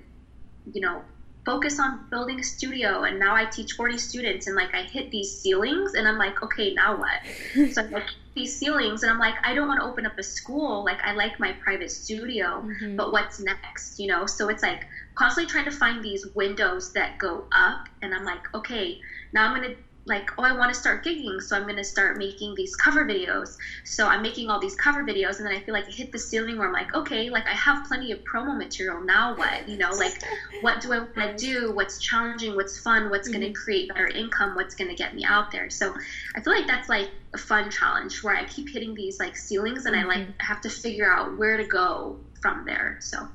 you 0.73 0.81
know, 0.81 1.05
focus 1.45 1.79
on 1.79 2.09
building 2.09 2.41
a 2.41 2.43
studio. 2.43 3.03
And 3.03 3.19
now 3.19 3.35
I 3.35 3.45
teach 3.45 3.73
40 3.73 3.99
students, 3.99 4.47
and 4.47 4.57
like 4.57 4.75
I 4.75 4.83
hit 4.83 5.11
these 5.11 5.31
ceilings, 5.31 5.95
and 5.95 6.09
I'm 6.09 6.17
like, 6.19 6.43
okay, 6.43 6.73
now 6.73 6.97
what? 6.97 7.21
so 7.73 7.83
I'm 7.83 7.91
like 7.91 8.09
these 8.35 8.59
ceilings, 8.59 9.03
and 9.03 9.13
I'm 9.13 9.19
like, 9.19 9.35
I 9.45 9.55
don't 9.55 9.69
want 9.69 9.81
to 9.81 9.87
open 9.87 10.07
up 10.07 10.19
a 10.19 10.23
school. 10.23 10.85
Like 10.85 11.01
I 11.05 11.13
like 11.13 11.39
my 11.39 11.53
private 11.53 11.91
studio, 11.91 12.63
Mhm. 12.63 12.97
but 12.97 13.13
what's 13.13 13.41
next? 13.41 13.99
You 13.99 14.09
know, 14.09 14.27
so 14.27 14.49
it's 14.49 14.63
like 14.63 14.87
constantly 15.15 15.51
trying 15.51 15.67
to 15.67 15.71
find 15.71 16.03
these 16.03 16.27
windows 16.35 16.93
that 16.95 17.19
go 17.19 17.47
up, 17.53 17.89
and 18.03 18.15
I'm 18.15 18.25
like, 18.25 18.43
okay, 18.55 18.99
now 19.33 19.47
I'm 19.47 19.55
gonna 19.55 19.75
like, 20.07 20.31
oh, 20.37 20.43
I 20.43 20.53
want 20.53 20.73
to 20.73 20.79
start 20.79 21.05
gigging, 21.05 21.41
so 21.41 21.57
I'm 21.57 21.63
going 21.63 21.77
to 21.77 21.85
start 21.85 22.19
making 22.19 22.55
these 22.55 22.77
cover 22.77 23.07
videos. 23.07 23.57
So 23.85 24.07
I'm 24.07 24.21
making 24.21 24.51
all 24.51 24.61
these 24.61 24.75
cover 24.75 25.03
videos, 25.03 25.39
and 25.39 25.47
then 25.47 25.55
I 25.55 25.61
feel 25.61 25.73
like 25.73 25.87
I 25.89 25.91
hit 25.91 26.13
the 26.13 26.19
ceiling 26.19 26.59
where 26.59 26.67
I'm 26.67 26.73
like, 26.73 26.95
okay, 26.95 27.31
like 27.31 27.47
I 27.47 27.55
have 27.55 27.87
plenty 27.87 28.13
of 28.13 28.19
promo 28.25 28.57
material. 28.57 29.01
Now 29.01 29.35
what? 29.35 29.67
You 29.69 29.79
know, 29.79 29.91
like, 29.93 30.23
what 30.61 30.81
do 30.83 30.93
I 30.93 30.99
want 30.99 31.15
to 31.17 31.35
do? 31.37 31.73
What's 31.73 31.99
challenging? 31.99 32.55
What's 32.55 32.79
fun? 32.79 33.09
What's 33.09 33.29
going 33.29 33.41
to 33.41 33.47
mm-hmm. 33.49 33.55
create 33.55 33.89
better 33.89 34.09
income? 34.09 34.55
What's 34.55 34.75
going 34.75 34.91
to 34.91 34.97
get 34.97 35.15
me 35.15 35.25
out 35.25 35.51
there? 35.51 35.71
So 35.71 35.95
I 36.37 36.41
feel 36.41 36.53
like 36.53 36.67
that's 36.67 36.89
like 36.89 37.11
a 37.33 37.39
fun 37.39 37.71
challenge 37.71 38.23
where 38.23 38.37
I 38.37 38.45
keep 38.45 38.69
hitting 38.69 38.95
these 38.95 39.19
like 39.19 39.37
ceilings, 39.37 39.87
and 39.87 39.97
I 39.97 40.05
like 40.05 40.19
mm-hmm. 40.19 40.41
have 40.41 40.61
to 40.63 40.69
figure 40.69 41.11
out 41.11 41.39
where 41.39 41.57
to 41.57 41.65
go 41.65 42.19
from 42.43 42.67
there. 42.67 42.99
So 43.01 43.27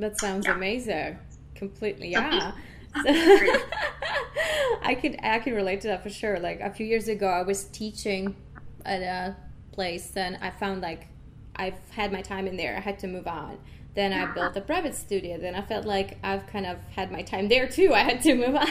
That 0.00 0.18
sounds 0.18 0.46
Yeah. 0.46 0.54
amazing. 0.54 1.18
Completely, 1.54 2.10
yeah. 2.10 2.52
I 4.82 4.96
could 5.00 5.16
I 5.22 5.38
can 5.40 5.54
relate 5.54 5.80
to 5.82 5.88
that 5.88 6.02
for 6.02 6.10
sure. 6.10 6.38
Like 6.38 6.60
a 6.60 6.70
few 6.70 6.86
years 6.86 7.08
ago, 7.08 7.28
I 7.28 7.42
was 7.42 7.64
teaching 7.64 8.36
at 8.84 9.02
a 9.02 9.36
place, 9.72 10.16
and 10.16 10.38
I 10.40 10.50
found 10.50 10.80
like 10.82 11.08
I've 11.56 11.78
had 11.90 12.12
my 12.12 12.22
time 12.22 12.46
in 12.46 12.56
there. 12.56 12.76
I 12.76 12.80
had 12.80 12.98
to 13.00 13.06
move 13.06 13.26
on. 13.26 13.58
Then 13.94 14.12
I 14.12 14.26
built 14.32 14.56
a 14.56 14.60
private 14.60 14.94
studio. 14.94 15.38
Then 15.38 15.56
I 15.56 15.62
felt 15.62 15.84
like 15.84 16.18
I've 16.22 16.46
kind 16.46 16.66
of 16.66 16.78
had 16.94 17.10
my 17.10 17.22
time 17.22 17.48
there 17.48 17.66
too. 17.66 17.92
I 17.94 18.00
had 18.00 18.22
to 18.22 18.34
move 18.34 18.54
on, 18.54 18.68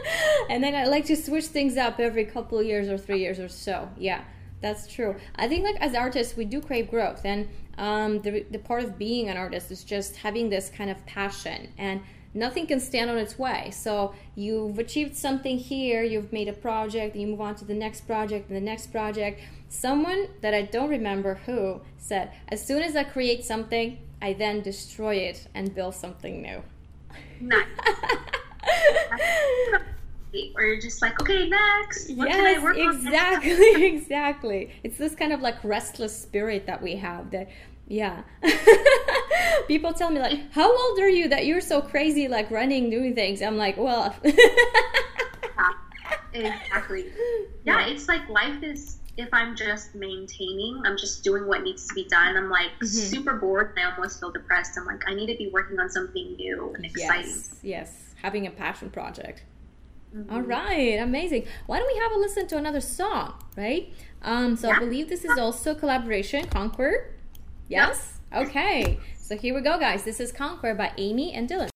and 0.50 0.64
then 0.64 0.74
I 0.74 0.84
like 0.84 1.04
to 1.06 1.16
switch 1.16 1.46
things 1.46 1.76
up 1.76 2.00
every 2.00 2.24
couple 2.24 2.62
years 2.62 2.88
or 2.88 2.96
three 2.96 3.20
years 3.20 3.38
or 3.38 3.48
so. 3.48 3.90
Yeah, 3.98 4.24
that's 4.60 4.86
true. 4.86 5.16
I 5.36 5.48
think 5.48 5.64
like 5.64 5.76
as 5.80 5.94
artists, 5.94 6.36
we 6.36 6.44
do 6.44 6.60
crave 6.60 6.90
growth, 6.90 7.22
and 7.24 7.48
um, 7.78 8.20
the 8.22 8.44
the 8.50 8.58
part 8.58 8.84
of 8.84 8.98
being 8.98 9.28
an 9.28 9.36
artist 9.36 9.70
is 9.70 9.84
just 9.84 10.16
having 10.16 10.48
this 10.50 10.70
kind 10.70 10.90
of 10.90 11.04
passion 11.06 11.68
and 11.78 12.00
nothing 12.34 12.66
can 12.66 12.80
stand 12.80 13.10
on 13.10 13.18
its 13.18 13.38
way. 13.38 13.70
So 13.72 14.14
you've 14.34 14.78
achieved 14.78 15.16
something 15.16 15.58
here, 15.58 16.02
you've 16.02 16.32
made 16.32 16.48
a 16.48 16.52
project, 16.52 17.14
and 17.14 17.22
you 17.22 17.28
move 17.28 17.40
on 17.40 17.54
to 17.56 17.64
the 17.64 17.74
next 17.74 18.02
project 18.02 18.48
and 18.48 18.56
the 18.56 18.60
next 18.60 18.88
project. 18.88 19.40
Someone 19.68 20.28
that 20.40 20.54
I 20.54 20.62
don't 20.62 20.90
remember 20.90 21.36
who 21.46 21.80
said, 21.98 22.32
as 22.48 22.64
soon 22.64 22.82
as 22.82 22.96
I 22.96 23.04
create 23.04 23.44
something, 23.44 23.98
I 24.22 24.32
then 24.32 24.62
destroy 24.62 25.16
it 25.16 25.48
and 25.54 25.74
build 25.74 25.94
something 25.94 26.42
new. 26.42 26.62
nice. 27.40 27.66
Or 30.54 30.62
you're 30.62 30.80
just 30.80 31.02
like, 31.02 31.20
okay, 31.20 31.48
next. 31.48 32.12
What 32.12 32.28
can 32.28 32.46
I 32.46 32.52
yes, 32.52 32.62
work 32.62 32.76
on 32.76 32.84
next? 32.84 33.04
exactly, 33.04 33.84
exactly. 33.86 34.70
It's 34.84 34.96
this 34.96 35.16
kind 35.16 35.32
of 35.32 35.40
like 35.40 35.56
restless 35.64 36.16
spirit 36.16 36.66
that 36.66 36.80
we 36.80 36.94
have 36.96 37.32
that 37.32 37.48
yeah. 37.90 38.22
People 39.68 39.92
tell 39.92 40.10
me 40.10 40.18
like, 40.20 40.52
"How 40.52 40.70
old 40.70 40.98
are 40.98 41.08
you 41.08 41.28
that 41.28 41.46
you're 41.46 41.60
so 41.60 41.80
crazy 41.80 42.28
like 42.28 42.50
running 42.50 42.90
doing 42.90 43.14
things?" 43.14 43.40
I'm 43.42 43.56
like, 43.56 43.76
"Well, 43.76 44.14
Exactly. 46.32 47.06
Yeah, 47.64 47.86
it's 47.86 48.08
like 48.08 48.28
life 48.28 48.62
is 48.62 48.98
if 49.16 49.28
I'm 49.32 49.54
just 49.56 49.94
maintaining, 49.94 50.80
I'm 50.86 50.96
just 50.96 51.22
doing 51.24 51.46
what 51.46 51.62
needs 51.62 51.86
to 51.88 51.94
be 51.94 52.04
done. 52.04 52.36
I'm 52.36 52.48
like 52.48 52.70
Mm-hmm. 52.76 52.86
super 52.86 53.34
bored 53.34 53.72
and 53.76 53.86
I 53.86 53.94
almost 53.94 54.20
feel 54.20 54.30
depressed. 54.30 54.78
I'm 54.78 54.86
like, 54.86 55.02
I 55.06 55.14
need 55.14 55.26
to 55.26 55.36
be 55.36 55.50
working 55.52 55.78
on 55.78 55.90
something 55.90 56.36
new 56.36 56.72
and 56.74 56.84
exciting. 56.84 57.30
yes, 57.30 57.58
yes, 57.62 58.14
having 58.22 58.46
a 58.46 58.50
passion 58.50 58.90
project." 58.90 59.42
Mm-hmm. 60.16 60.32
All 60.32 60.40
right, 60.42 60.98
amazing. 61.00 61.46
Why 61.66 61.78
don't 61.78 61.92
we 61.92 61.98
have 62.00 62.12
a 62.12 62.16
listen 62.18 62.46
to 62.48 62.56
another 62.56 62.80
song, 62.80 63.34
right? 63.56 63.92
Um, 64.22 64.56
so 64.56 64.70
I 64.70 64.78
believe 64.78 65.08
this 65.08 65.24
is 65.24 65.38
also 65.38 65.74
collaboration, 65.74 66.46
Conquer. 66.48 67.14
Yes? 67.68 68.14
Okay. 68.34 68.98
So 69.30 69.36
here 69.36 69.54
we 69.54 69.60
go, 69.60 69.78
guys. 69.78 70.02
This 70.02 70.18
is 70.18 70.32
Conquer 70.32 70.74
by 70.74 70.90
Amy 70.98 71.32
and 71.32 71.48
Dylan. 71.48 71.69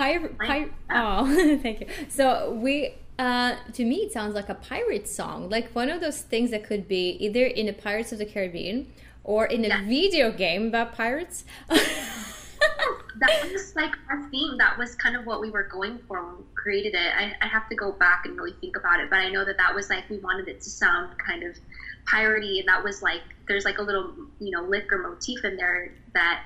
Sounds 0.00 0.22
like 0.22 0.32
a 0.32 0.36
pirate. 0.36 0.72
Pir- 0.88 0.96
oh, 0.96 1.58
thank 1.62 1.80
you. 1.80 1.86
So 2.08 2.52
we. 2.52 2.94
Uh, 3.18 3.56
to 3.74 3.84
me, 3.84 3.96
it 3.96 4.12
sounds 4.12 4.34
like 4.34 4.48
a 4.48 4.54
pirate 4.54 5.06
song, 5.06 5.50
like 5.50 5.70
one 5.74 5.90
of 5.90 6.00
those 6.00 6.22
things 6.22 6.50
that 6.52 6.64
could 6.64 6.88
be 6.88 7.10
either 7.20 7.44
in 7.44 7.68
a 7.68 7.72
Pirates 7.72 8.12
of 8.12 8.18
the 8.18 8.24
Caribbean 8.24 8.90
or 9.24 9.44
in 9.44 9.62
a 9.64 9.68
yeah. 9.68 9.84
video 9.84 10.32
game 10.32 10.68
about 10.68 10.94
pirates. 10.94 11.44
that 11.68 11.78
was 13.52 13.76
like 13.76 13.94
our 14.08 14.28
theme. 14.30 14.56
That 14.56 14.78
was 14.78 14.94
kind 14.94 15.16
of 15.16 15.26
what 15.26 15.42
we 15.42 15.50
were 15.50 15.64
going 15.64 15.98
for 16.08 16.24
when 16.24 16.38
we 16.38 16.44
created 16.54 16.94
it. 16.94 17.12
I, 17.14 17.34
I 17.42 17.46
have 17.46 17.68
to 17.68 17.74
go 17.74 17.92
back 17.92 18.24
and 18.24 18.38
really 18.38 18.54
think 18.60 18.76
about 18.76 19.00
it, 19.00 19.10
but 19.10 19.18
I 19.18 19.28
know 19.28 19.44
that 19.44 19.58
that 19.58 19.74
was 19.74 19.90
like 19.90 20.08
we 20.08 20.18
wanted 20.18 20.48
it 20.48 20.62
to 20.62 20.70
sound 20.70 21.16
kind 21.18 21.42
of 21.42 21.56
piratey, 22.10 22.58
and 22.58 22.68
that 22.68 22.82
was 22.82 23.02
like 23.02 23.20
there's 23.48 23.66
like 23.66 23.78
a 23.78 23.82
little 23.82 24.14
you 24.38 24.50
know 24.50 24.62
lick 24.62 24.90
or 24.92 24.98
motif 24.98 25.44
in 25.44 25.56
there 25.56 25.92
that 26.14 26.44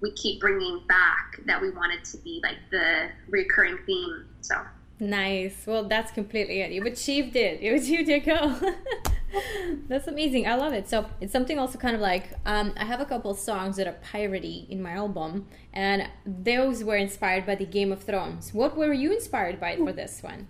we 0.00 0.12
keep 0.12 0.40
bringing 0.40 0.80
back 0.88 1.40
that 1.46 1.60
we 1.60 1.70
wanted 1.70 2.04
to 2.04 2.16
be 2.18 2.40
like 2.42 2.58
the 2.70 3.08
recurring 3.28 3.78
theme. 3.86 4.26
So 4.40 4.54
nice. 5.00 5.66
Well, 5.66 5.84
that's 5.84 6.12
completely 6.12 6.60
it. 6.60 6.72
You've 6.72 6.86
achieved 6.86 7.36
it. 7.36 7.60
You 7.60 7.74
achieved 7.80 8.08
your 8.08 8.20
goal. 8.20 8.54
That's 9.88 10.08
amazing. 10.08 10.46
I 10.46 10.54
love 10.54 10.72
it. 10.72 10.88
So 10.88 11.06
it's 11.20 11.32
something 11.32 11.58
also 11.58 11.78
kind 11.78 11.94
of 11.94 12.00
like 12.00 12.30
um, 12.46 12.72
I 12.78 12.84
have 12.84 13.00
a 13.00 13.04
couple 13.04 13.34
songs 13.34 13.76
that 13.76 13.86
are 13.86 13.96
piratey 14.12 14.68
in 14.70 14.82
my 14.82 14.92
album, 14.92 15.46
and 15.72 16.08
those 16.24 16.82
were 16.82 16.96
inspired 16.96 17.44
by 17.44 17.54
the 17.54 17.66
Game 17.66 17.92
of 17.92 18.02
Thrones. 18.02 18.54
What 18.54 18.76
were 18.76 18.92
you 18.92 19.12
inspired 19.12 19.60
by 19.60 19.76
for 19.76 19.92
this 19.92 20.22
one? 20.22 20.48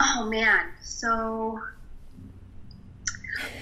Oh 0.00 0.28
man, 0.30 0.72
so 0.82 1.60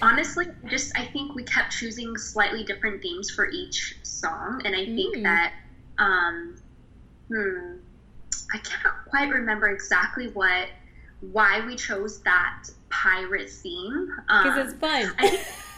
honestly, 0.02 0.46
just 0.66 0.96
I 0.98 1.04
think 1.06 1.34
we 1.34 1.44
kept 1.44 1.72
choosing 1.72 2.16
slightly 2.16 2.64
different 2.64 3.02
themes 3.02 3.30
for 3.30 3.48
each 3.50 3.96
song, 4.02 4.62
and 4.64 4.74
I 4.74 4.84
think 4.84 5.16
mm. 5.16 5.22
that 5.22 5.52
um, 5.98 6.56
hmm, 7.28 7.76
I 8.52 8.58
can't 8.58 8.94
quite 9.08 9.30
remember 9.30 9.68
exactly 9.68 10.28
what 10.28 10.68
why 11.32 11.64
we 11.66 11.76
chose 11.76 12.20
that 12.22 12.64
pirate 12.90 13.50
theme. 13.50 14.12
Because 14.26 14.58
um, 14.58 14.66
it's 14.66 14.74
fun. 14.74 15.14
I 15.18 15.28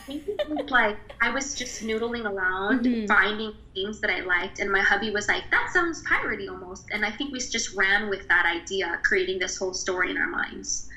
think, 0.07 0.25
it 0.29 0.49
was 0.49 0.71
like 0.71 0.97
I 1.21 1.31
was 1.31 1.55
just 1.55 1.83
noodling 1.83 2.25
around, 2.25 2.85
mm-hmm. 2.85 3.07
finding 3.07 3.53
themes 3.75 4.01
that 4.01 4.11
I 4.11 4.21
liked, 4.21 4.61
and 4.61 4.71
my 4.71 4.81
hubby 4.81 5.11
was 5.11 5.29
like, 5.29 5.51
"That 5.51 5.71
sounds 5.73 6.03
piratey 6.05 6.49
almost." 6.49 6.91
And 6.93 7.05
I 7.05 7.11
think 7.11 7.33
we 7.33 7.41
just 7.41 7.75
ran 7.75 8.09
with 8.09 8.29
that 8.29 8.47
idea, 8.47 9.01
creating 9.03 9.39
this 9.39 9.57
whole 9.57 9.75
story 9.75 10.11
in 10.11 10.17
our 10.17 10.29
minds. 10.29 10.89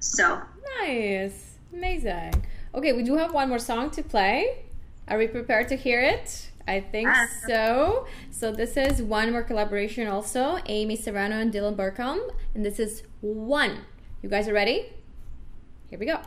So 0.00 0.40
nice, 0.80 1.55
amazing. 1.76 2.46
Okay, 2.74 2.92
we 2.92 3.02
do 3.02 3.16
have 3.16 3.32
one 3.32 3.48
more 3.48 3.58
song 3.58 3.90
to 3.90 4.02
play. 4.02 4.64
Are 5.08 5.18
we 5.18 5.28
prepared 5.28 5.68
to 5.68 5.76
hear 5.76 6.00
it? 6.00 6.50
I 6.66 6.80
think 6.80 7.08
uh, 7.08 7.26
so. 7.46 8.06
So 8.30 8.50
this 8.50 8.76
is 8.76 9.02
one 9.02 9.30
more 9.30 9.42
collaboration 9.42 10.08
also, 10.08 10.58
Amy 10.66 10.96
Serrano 10.96 11.36
and 11.36 11.52
Dylan 11.52 11.76
Burkham, 11.76 12.18
and 12.54 12.64
this 12.64 12.78
is 12.78 13.02
one. 13.20 13.78
You 14.22 14.28
guys 14.28 14.48
are 14.48 14.54
ready? 14.54 14.92
Here 15.90 15.98
we 15.98 16.06
go. 16.06 16.20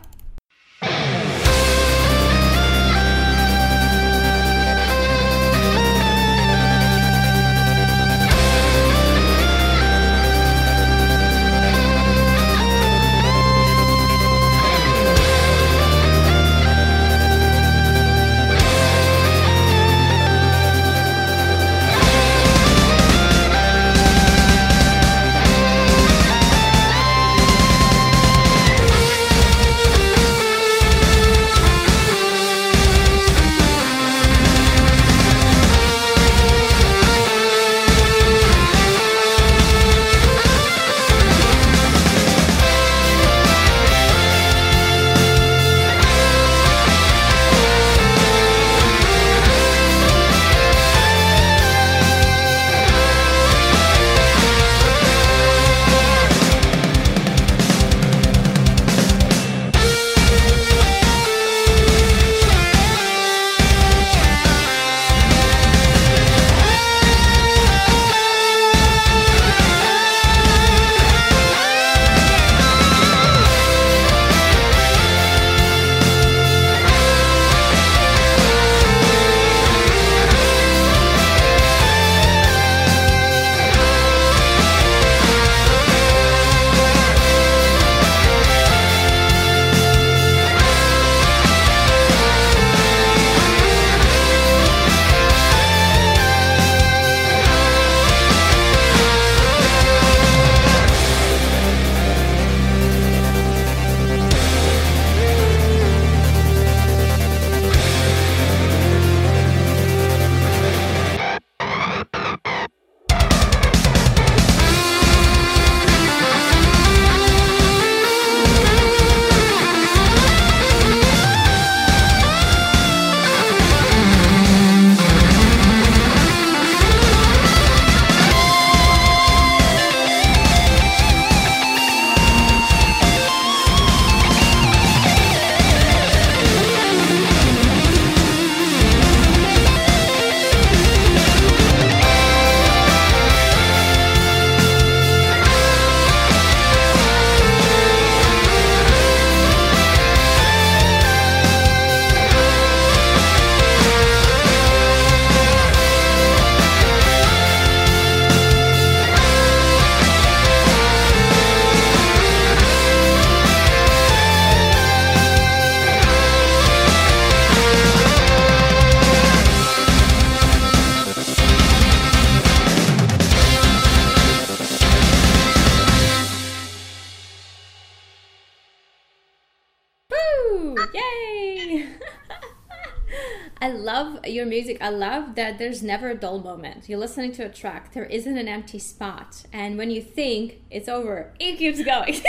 Your 184.39 184.47
music, 184.47 184.77
I 184.81 184.89
love 184.89 185.35
that 185.35 185.57
there's 185.57 185.83
never 185.83 186.09
a 186.11 186.15
dull 186.15 186.39
moment. 186.39 186.87
You're 186.89 186.99
listening 186.99 187.31
to 187.33 187.45
a 187.45 187.49
track, 187.49 187.93
there 187.93 188.05
isn't 188.05 188.37
an 188.37 188.47
empty 188.47 188.79
spot. 188.79 189.43
And 189.51 189.77
when 189.77 189.91
you 189.91 190.01
think 190.01 190.61
it's 190.71 190.87
over, 190.87 191.33
it 191.39 191.57
keeps 191.57 191.83
going. 191.83 192.15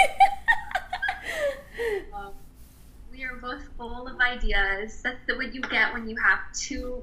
um, 2.14 2.32
we 3.12 3.24
are 3.24 3.36
both 3.36 3.62
full 3.78 4.06
of 4.08 4.20
ideas. 4.20 5.00
That's 5.02 5.18
the, 5.26 5.36
what 5.36 5.54
you 5.54 5.60
get 5.62 5.92
when 5.94 6.08
you 6.08 6.16
have 6.16 6.40
two 6.52 7.02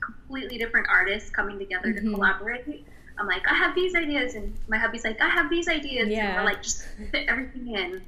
completely 0.00 0.58
different 0.58 0.86
artists 0.88 1.30
coming 1.30 1.58
together 1.58 1.88
Mm-hmm. 1.92 2.08
to 2.10 2.14
collaborate. 2.14 2.86
I'm 3.18 3.26
like, 3.26 3.48
I 3.50 3.54
have 3.54 3.74
these 3.74 3.94
ideas, 3.94 4.34
and 4.34 4.54
my 4.68 4.76
hubby's 4.76 5.02
like, 5.04 5.18
I 5.22 5.28
have 5.30 5.48
these 5.48 5.68
ideas, 5.68 6.08
Yeah. 6.08 6.26
and 6.26 6.36
we're 6.36 6.44
like, 6.44 6.62
just 6.62 6.84
fit 7.10 7.26
everything 7.28 7.68
in. 7.74 8.02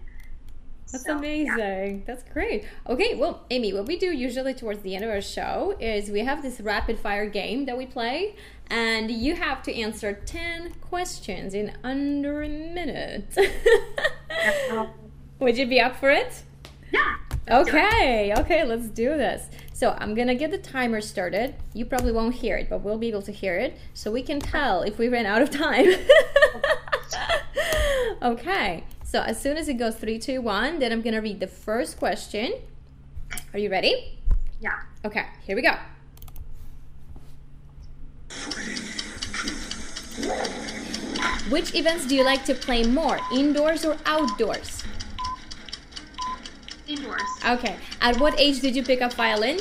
That's 0.91 1.05
So, 1.05 1.13
yeah. 1.13 1.19
amazing. 1.19 2.03
That's 2.07 2.23
great. 2.33 2.65
Okay, 2.89 3.15
well, 3.15 3.45
Amy, 3.51 3.73
what 3.73 3.87
we 3.87 3.99
do 3.99 4.07
usually 4.07 4.55
towards 4.55 4.83
the 4.83 4.95
end 4.95 5.05
of 5.05 5.11
our 5.11 5.21
show 5.21 5.77
is 5.79 6.11
we 6.11 6.21
have 6.21 6.43
this 6.43 6.61
rapid 6.61 6.99
fire 6.99 7.29
game 7.29 7.67
that 7.67 7.77
we 7.77 7.87
play, 7.87 8.37
and 8.71 9.11
you 9.11 9.35
have 9.35 9.63
to 9.65 9.75
answer 9.75 10.13
10 10.13 10.75
questions 10.81 11.55
in 11.55 11.73
under 11.85 12.43
a 12.43 12.49
minute. 12.49 13.37
Would 15.41 15.57
you 15.59 15.67
be 15.67 15.81
up 15.81 15.97
for 15.97 16.11
it? 16.11 16.43
Yeah. 16.93 17.17
Okay, 17.51 18.33
okay, 18.37 18.65
let's 18.65 18.89
do 18.89 19.11
this. 19.11 19.49
So 19.73 19.97
I'm 19.99 20.15
gonna 20.15 20.35
get 20.35 20.51
the 20.51 20.59
timer 20.59 21.01
started. 21.01 21.55
You 21.73 21.85
probably 21.85 22.13
won't 22.13 22.35
hear 22.35 22.57
it, 22.57 22.69
but 22.69 22.83
we'll 22.83 22.99
be 22.99 23.09
able 23.09 23.23
to 23.23 23.33
hear 23.33 23.57
it 23.57 23.79
so 23.95 24.11
we 24.11 24.23
can 24.23 24.41
tell 24.41 24.83
if 24.83 24.99
we 24.99 25.09
ran 25.09 25.25
out 25.25 25.41
of 25.41 25.51
time. 25.51 25.87
okay, 28.23 28.85
so 29.09 29.23
as 29.23 29.41
soon 29.41 29.57
as 29.57 29.71
it 29.71 29.79
goes 29.79 29.97
three, 29.97 30.19
two, 30.19 30.43
one, 30.43 30.81
then 30.81 30.93
I'm 30.93 31.01
gonna 31.01 31.23
read 31.23 31.41
the 31.41 31.47
first 31.47 31.99
question. 31.99 32.53
Are 33.55 33.59
you 33.59 33.71
ready? 33.71 34.19
Yeah. 34.61 34.81
Okay, 35.03 35.25
here 35.47 35.57
we 35.57 35.63
go. 35.63 35.73
Which 41.49 41.75
events 41.75 42.07
do 42.07 42.15
you 42.15 42.23
like 42.23 42.45
to 42.45 42.55
play 42.55 42.85
more, 42.85 43.19
indoors 43.33 43.87
or 43.87 43.97
outdoors? 44.05 44.85
Indoors. 46.87 47.23
Okay, 47.49 47.77
at 48.03 48.21
what 48.21 48.39
age 48.39 48.61
did 48.61 48.77
you 48.77 48.83
pick 48.83 49.01
up 49.01 49.15
violin? 49.15 49.59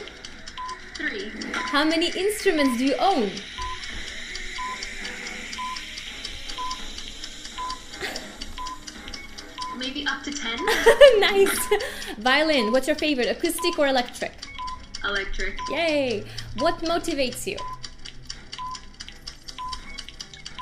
Three. 0.96 1.32
How 1.54 1.86
many 1.86 2.08
instruments 2.08 2.80
do 2.80 2.84
you 2.84 2.96
own? 3.00 3.32
nice. 11.20 11.60
Violin, 12.18 12.72
what's 12.72 12.88
your 12.88 12.96
favorite, 12.96 13.28
acoustic 13.30 13.78
or 13.80 13.88
electric? 13.88 14.34
Electric. 15.04 15.58
Yay. 15.70 16.24
What 16.60 16.80
motivates 16.80 17.46
you? 17.48 17.58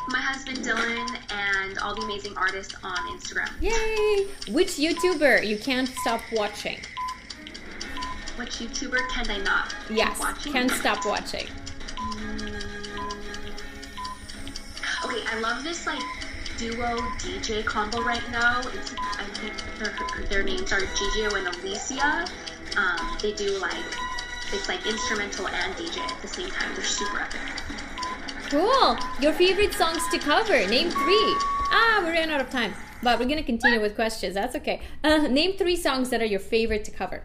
My 0.07 0.19
husband 0.19 0.59
Dylan 0.59 1.17
and 1.31 1.79
all 1.79 1.95
the 1.95 2.01
amazing 2.03 2.37
artists 2.37 2.75
on 2.83 2.95
Instagram. 3.17 3.49
Yay. 3.59 4.27
Which 4.53 4.73
YouTuber 4.73 5.45
you 5.47 5.57
can't 5.57 5.87
stop 5.87 6.21
watching? 6.31 6.77
Which 8.37 8.57
YouTuber 8.59 9.09
can 9.09 9.31
I 9.31 9.37
not 9.37 9.73
Yes, 9.89 10.19
watching? 10.19 10.51
can't 10.53 10.71
stop 10.71 11.05
watching. 11.05 11.47
Mm. 11.95 12.61
Okay, 15.05 15.23
I 15.27 15.39
love 15.39 15.63
this 15.63 15.87
like 15.87 16.03
duo 16.57 16.97
DJ 17.19 17.63
combo 17.65 18.01
right 18.01 18.23
now. 18.31 18.59
It's 18.73 18.93
I 18.93 19.23
think 19.33 19.53
their, 19.79 20.25
their 20.27 20.43
names 20.43 20.71
are 20.71 20.81
Gigio 20.81 21.37
and 21.37 21.47
Alicia. 21.47 22.25
Um, 22.77 23.17
they 23.21 23.33
do 23.33 23.57
like 23.59 23.75
it's 24.53 24.67
like 24.69 24.85
instrumental 24.85 25.47
and 25.47 25.73
DJ 25.75 25.99
at 25.99 26.21
the 26.21 26.27
same 26.27 26.49
time. 26.49 26.73
They're 26.75 26.83
super 26.83 27.19
epic. 27.19 27.41
Cool. 28.49 28.97
Your 29.19 29.33
favorite 29.33 29.73
songs 29.73 30.07
to 30.09 30.19
cover? 30.19 30.65
Name 30.67 30.89
three. 30.91 31.35
Ah, 31.71 32.01
we 32.05 32.11
ran 32.11 32.29
out 32.29 32.41
of 32.41 32.49
time. 32.49 32.73
But 33.01 33.19
we're 33.19 33.25
going 33.25 33.37
to 33.37 33.43
continue 33.43 33.81
with 33.81 33.95
questions. 33.95 34.35
That's 34.35 34.55
okay. 34.55 34.81
Uh, 35.03 35.27
name 35.27 35.57
three 35.57 35.75
songs 35.75 36.09
that 36.09 36.21
are 36.21 36.25
your 36.25 36.39
favorite 36.39 36.85
to 36.85 36.91
cover. 36.91 37.23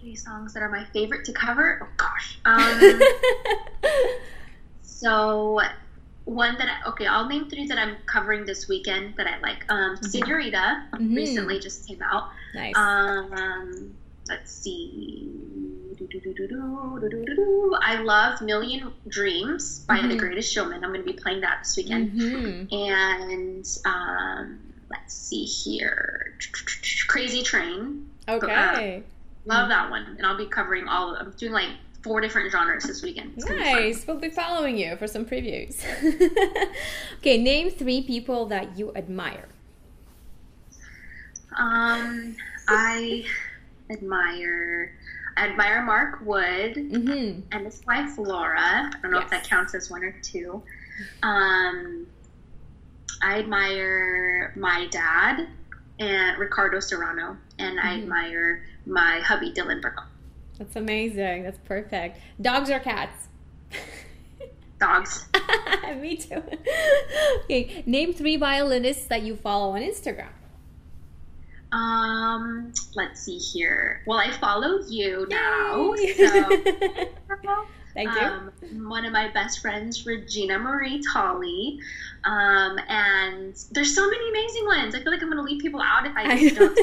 Three 0.00 0.16
songs 0.16 0.54
that 0.54 0.62
are 0.62 0.68
my 0.68 0.84
favorite 0.86 1.24
to 1.26 1.32
cover. 1.32 1.80
Oh 1.82 1.88
gosh. 1.96 2.38
Um, 2.44 3.00
so 4.82 5.60
one 6.24 6.56
that 6.58 6.68
I, 6.68 6.90
okay, 6.90 7.06
I'll 7.06 7.26
name 7.28 7.48
three 7.48 7.66
that 7.66 7.78
I'm 7.78 7.96
covering 8.06 8.44
this 8.44 8.68
weekend 8.68 9.14
that 9.16 9.26
I 9.26 9.38
like. 9.40 9.70
Um, 9.70 9.96
Senorita 10.02 10.88
Mhm. 10.94 11.16
recently 11.16 11.58
just 11.58 11.86
came 11.86 12.00
out. 12.02 12.30
nice. 12.54 12.76
Um, 12.76 13.96
let's 14.28 14.52
see. 14.52 15.30
I 17.82 18.02
love 18.02 18.40
Million 18.42 18.92
Dreams 19.08 19.84
by 19.88 19.96
The 20.02 20.14
Mhm. 20.14 20.18
Greatest 20.18 20.52
Showman. 20.52 20.84
I'm 20.84 20.92
going 20.92 21.04
to 21.04 21.06
be 21.12 21.18
playing 21.18 21.40
that 21.40 21.60
this 21.62 21.76
weekend. 21.76 22.12
Mhm. 22.12 22.72
And 22.72 23.66
um, 23.84 24.60
let's 24.90 25.14
see 25.14 25.44
here. 25.44 26.36
Crazy 27.08 27.42
Train. 27.42 28.06
Okay. 28.28 29.02
Love 29.44 29.68
that 29.70 29.90
one. 29.90 30.14
And 30.18 30.26
I'll 30.26 30.36
be 30.36 30.46
covering 30.46 30.86
all 30.88 31.14
of 31.14 31.26
I'm 31.26 31.32
doing 31.32 31.52
like 31.52 31.70
four 32.02 32.20
different 32.20 32.50
genres 32.50 32.84
this 32.84 33.02
weekend. 33.02 33.32
It's 33.36 33.44
gonna 33.44 33.58
be 33.60 33.64
fun. 33.64 33.74
Nice. 33.82 34.06
We'll 34.06 34.16
be 34.18 34.30
following 34.30 34.76
you 34.76 34.96
for 34.96 35.06
some 35.06 35.24
previews. 35.24 35.82
okay, 37.18 37.38
name 37.38 37.70
three 37.70 38.02
people 38.02 38.46
that 38.46 38.76
you 38.76 38.92
admire. 38.96 39.48
Um, 41.56 42.36
I 42.68 43.24
admire 43.90 44.92
I 45.36 45.48
admire 45.48 45.82
Mark 45.82 46.20
Wood. 46.24 46.74
Mm-hmm. 46.74 47.40
and 47.52 47.64
his 47.66 47.82
wife 47.86 48.18
Laura. 48.18 48.60
I 48.60 48.92
don't 49.02 49.10
know 49.10 49.18
if 49.20 49.30
that 49.30 49.44
counts 49.44 49.74
as 49.74 49.90
one 49.90 50.02
or 50.04 50.12
two. 50.22 50.62
Um, 51.22 52.06
I 53.22 53.38
admire 53.38 54.52
my 54.56 54.86
dad 54.90 55.48
and 55.98 56.38
Ricardo 56.38 56.80
Serrano, 56.80 57.36
and 57.58 57.78
I 57.80 57.94
Mhm. 57.96 58.02
admire 58.02 58.64
my 58.86 59.20
hubby 59.20 59.52
Dylan 59.52 59.80
Burko. 59.80 60.04
That's 60.58 60.76
amazing. 60.76 61.42
That's 61.42 61.58
perfect. 61.58 62.18
Dogs 62.40 62.70
or 62.70 62.78
cats? 62.78 63.28
Dogs. 64.78 65.26
Me 66.00 66.16
too. 66.16 66.42
okay, 67.44 67.82
name 67.86 68.12
three 68.12 68.36
violinists 68.36 69.06
that 69.06 69.22
you 69.22 69.36
follow 69.36 69.74
on 69.74 69.82
Instagram. 69.82 70.28
Um, 71.72 72.72
let's 72.94 73.22
see 73.22 73.38
here. 73.38 74.02
Well, 74.06 74.18
I 74.18 74.30
follow 74.32 74.80
you 74.88 75.26
now, 75.30 75.94
so 75.96 76.64
Thank 77.94 78.14
you. 78.14 78.20
um, 78.20 78.52
one 78.88 79.04
of 79.04 79.12
my 79.12 79.28
best 79.28 79.60
friends, 79.60 80.06
Regina 80.06 80.58
Marie 80.58 81.02
Tolley. 81.12 81.78
Um, 82.24 82.78
and 82.88 83.54
there's 83.70 83.94
so 83.94 84.08
many 84.08 84.28
amazing 84.30 84.66
ones. 84.66 84.94
I 84.94 85.02
feel 85.02 85.12
like 85.12 85.22
I'm 85.22 85.30
going 85.30 85.44
to 85.44 85.50
leave 85.50 85.60
people 85.60 85.80
out 85.80 86.06
if 86.06 86.12
I 86.16 86.48
don't 86.48 86.78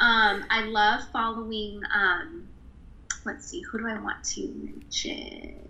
Um, 0.00 0.44
I 0.50 0.64
love 0.64 1.02
following. 1.12 1.80
Um, 1.94 2.41
let's 3.24 3.46
see, 3.46 3.60
who 3.62 3.78
do 3.78 3.88
I 3.88 3.98
want 4.00 4.22
to 4.24 4.48
mention? 4.48 5.68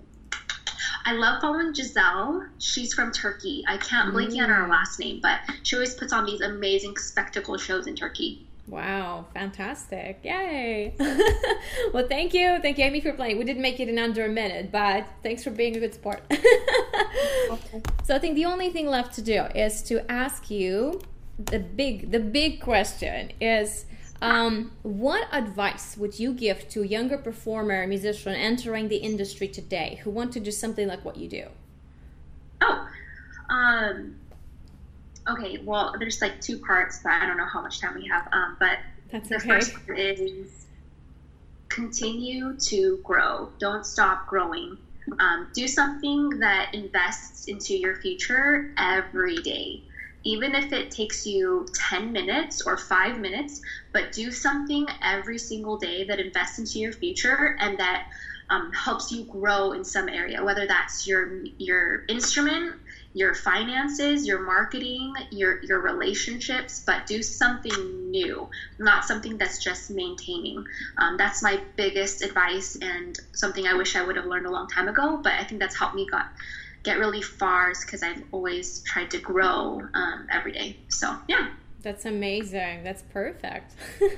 I 1.05 1.13
love 1.15 1.41
following 1.41 1.75
Giselle. 1.75 2.47
She's 2.59 2.95
from 2.95 3.11
Turkey. 3.13 3.65
I 3.67 3.77
can't 3.77 4.13
blank 4.13 4.33
on 4.41 4.49
her 4.49 4.65
Mm. 4.67 4.71
last 4.71 4.99
name, 5.01 5.21
but 5.21 5.41
she 5.63 5.75
always 5.77 5.95
puts 5.95 6.13
on 6.13 6.25
these 6.27 6.41
amazing 6.41 6.97
spectacle 6.97 7.57
shows 7.59 7.87
in 7.87 7.97
Turkey. 7.97 8.47
Wow, 8.69 9.27
fantastic. 9.35 10.21
Yay. 10.23 10.95
well, 11.93 12.07
thank 12.07 12.33
you. 12.33 12.61
Thank 12.63 12.79
you, 12.79 12.85
Amy, 12.85 13.01
for 13.01 13.13
playing. 13.13 13.37
We 13.39 13.45
didn't 13.45 13.63
make 13.63 13.81
it 13.81 13.89
in 13.89 13.99
under 13.99 14.25
a 14.25 14.29
minute, 14.29 14.71
but 14.71 15.05
thanks 15.25 15.43
for 15.43 15.51
being 15.51 15.77
a 15.77 15.81
good 15.81 15.93
sport. 15.93 16.23
okay. 16.31 17.83
so 18.05 18.15
I 18.15 18.19
think 18.21 18.37
the 18.37 18.45
only 18.45 18.71
thing 18.71 18.87
left 18.87 19.15
to 19.17 19.23
do 19.23 19.43
is 19.55 19.83
to 19.85 20.09
ask 20.11 20.49
you 20.51 21.01
the 21.39 21.59
big 21.59 22.13
the 22.13 22.21
big 22.21 22.61
question 22.61 23.33
is 23.41 23.87
um, 24.23 24.71
what 24.83 25.27
advice 25.33 25.97
would 25.97 26.19
you 26.19 26.33
give 26.33 26.69
to 26.69 26.83
a 26.83 26.87
younger 26.87 27.19
performer, 27.19 27.87
musician 27.89 28.35
entering 28.35 28.89
the 28.89 28.97
industry 28.97 29.49
today 29.49 30.01
who 30.05 30.11
want 30.11 30.33
to 30.35 30.41
do 30.41 30.53
something 30.53 30.87
like 30.87 31.05
what 31.05 31.17
you 31.17 31.29
do? 31.29 31.47
Oh, 32.61 32.89
um, 33.51 34.15
okay. 35.29 35.59
Well, 35.65 35.97
there's 35.99 36.23
like 36.23 36.41
two 36.41 36.59
parts, 36.59 37.01
but 37.03 37.11
I 37.13 37.27
don't 37.27 37.37
know 37.37 37.47
how 37.47 37.63
much 37.63 37.81
time 37.81 37.97
we 37.97 38.07
have. 38.07 38.29
Um, 38.33 38.57
but 38.61 38.79
That's 39.11 39.29
the 39.29 39.37
okay. 39.37 39.49
first 39.49 39.75
is 39.89 40.67
continue 41.69 42.57
to 42.59 43.01
grow. 43.03 43.51
Don't 43.59 43.85
stop 43.85 44.29
growing. 44.29 44.79
Um, 45.19 45.49
do 45.53 45.67
something 45.67 46.39
that 46.39 46.75
invests 46.75 47.49
into 47.49 47.77
your 47.77 47.97
future 47.97 48.73
every 48.79 49.39
day. 49.39 49.83
Even 50.25 50.55
if 50.55 50.73
it 50.73 50.91
takes 50.91 51.27
you 51.27 51.67
10 51.91 52.13
minutes 52.13 52.63
or 52.65 52.77
five 52.77 53.19
minutes, 53.19 53.61
but 53.93 54.13
do 54.13 54.31
something 54.31 54.87
every 55.03 55.39
single 55.39 55.77
day 55.77 56.05
that 56.05 56.21
invests 56.21 56.59
into 56.59 56.79
your 56.79 56.93
future 56.93 57.57
and 57.59 57.79
that 57.79 58.05
um, 58.53 58.71
helps 58.73 59.11
you 59.11 59.25
grow 59.25 59.73
in 59.73 59.85
some 59.85 60.09
area, 60.09 60.45
whether 60.45 60.67
that's 60.67 61.07
your 61.07 61.43
your 61.57 62.05
instrument, 62.09 62.75
your 63.15 63.35
finances, 63.35 64.27
your 64.27 64.45
marketing, 64.45 65.15
your 65.31 65.59
your 65.63 65.81
relationships, 65.81 66.83
but 66.85 67.07
do 67.07 67.23
something 67.23 68.11
new, 68.11 68.49
not 68.79 69.05
something 69.05 69.39
that's 69.39 69.63
just 69.63 69.91
maintaining. 69.91 70.63
Um, 70.99 71.17
that's 71.17 71.43
my 71.43 71.63
biggest 71.77 72.23
advice 72.23 72.77
and 72.81 73.19
something 73.35 73.67
I 73.67 73.75
wish 73.75 73.97
I 73.97 74.03
would 74.03 74.17
have 74.17 74.27
learned 74.27 74.47
a 74.47 74.51
long 74.51 74.69
time 74.69 74.89
ago. 74.89 75.21
But 75.23 75.33
I 75.39 75.45
think 75.45 75.61
that's 75.61 75.79
helped 75.79 75.95
me 75.95 76.07
got 76.11 76.27
get 76.83 76.99
really 76.99 77.23
far 77.23 77.71
is 77.71 77.81
because 77.85 78.03
I've 78.03 78.23
always 78.33 78.83
tried 78.83 79.11
to 79.13 79.19
grow 79.19 79.83
um, 79.95 80.27
every 80.31 80.53
day. 80.53 80.77
So 80.89 81.17
yeah, 81.29 81.51
That's 81.83 82.05
amazing. 82.05 82.85
That's 82.85 83.03
perfect. 83.03 83.75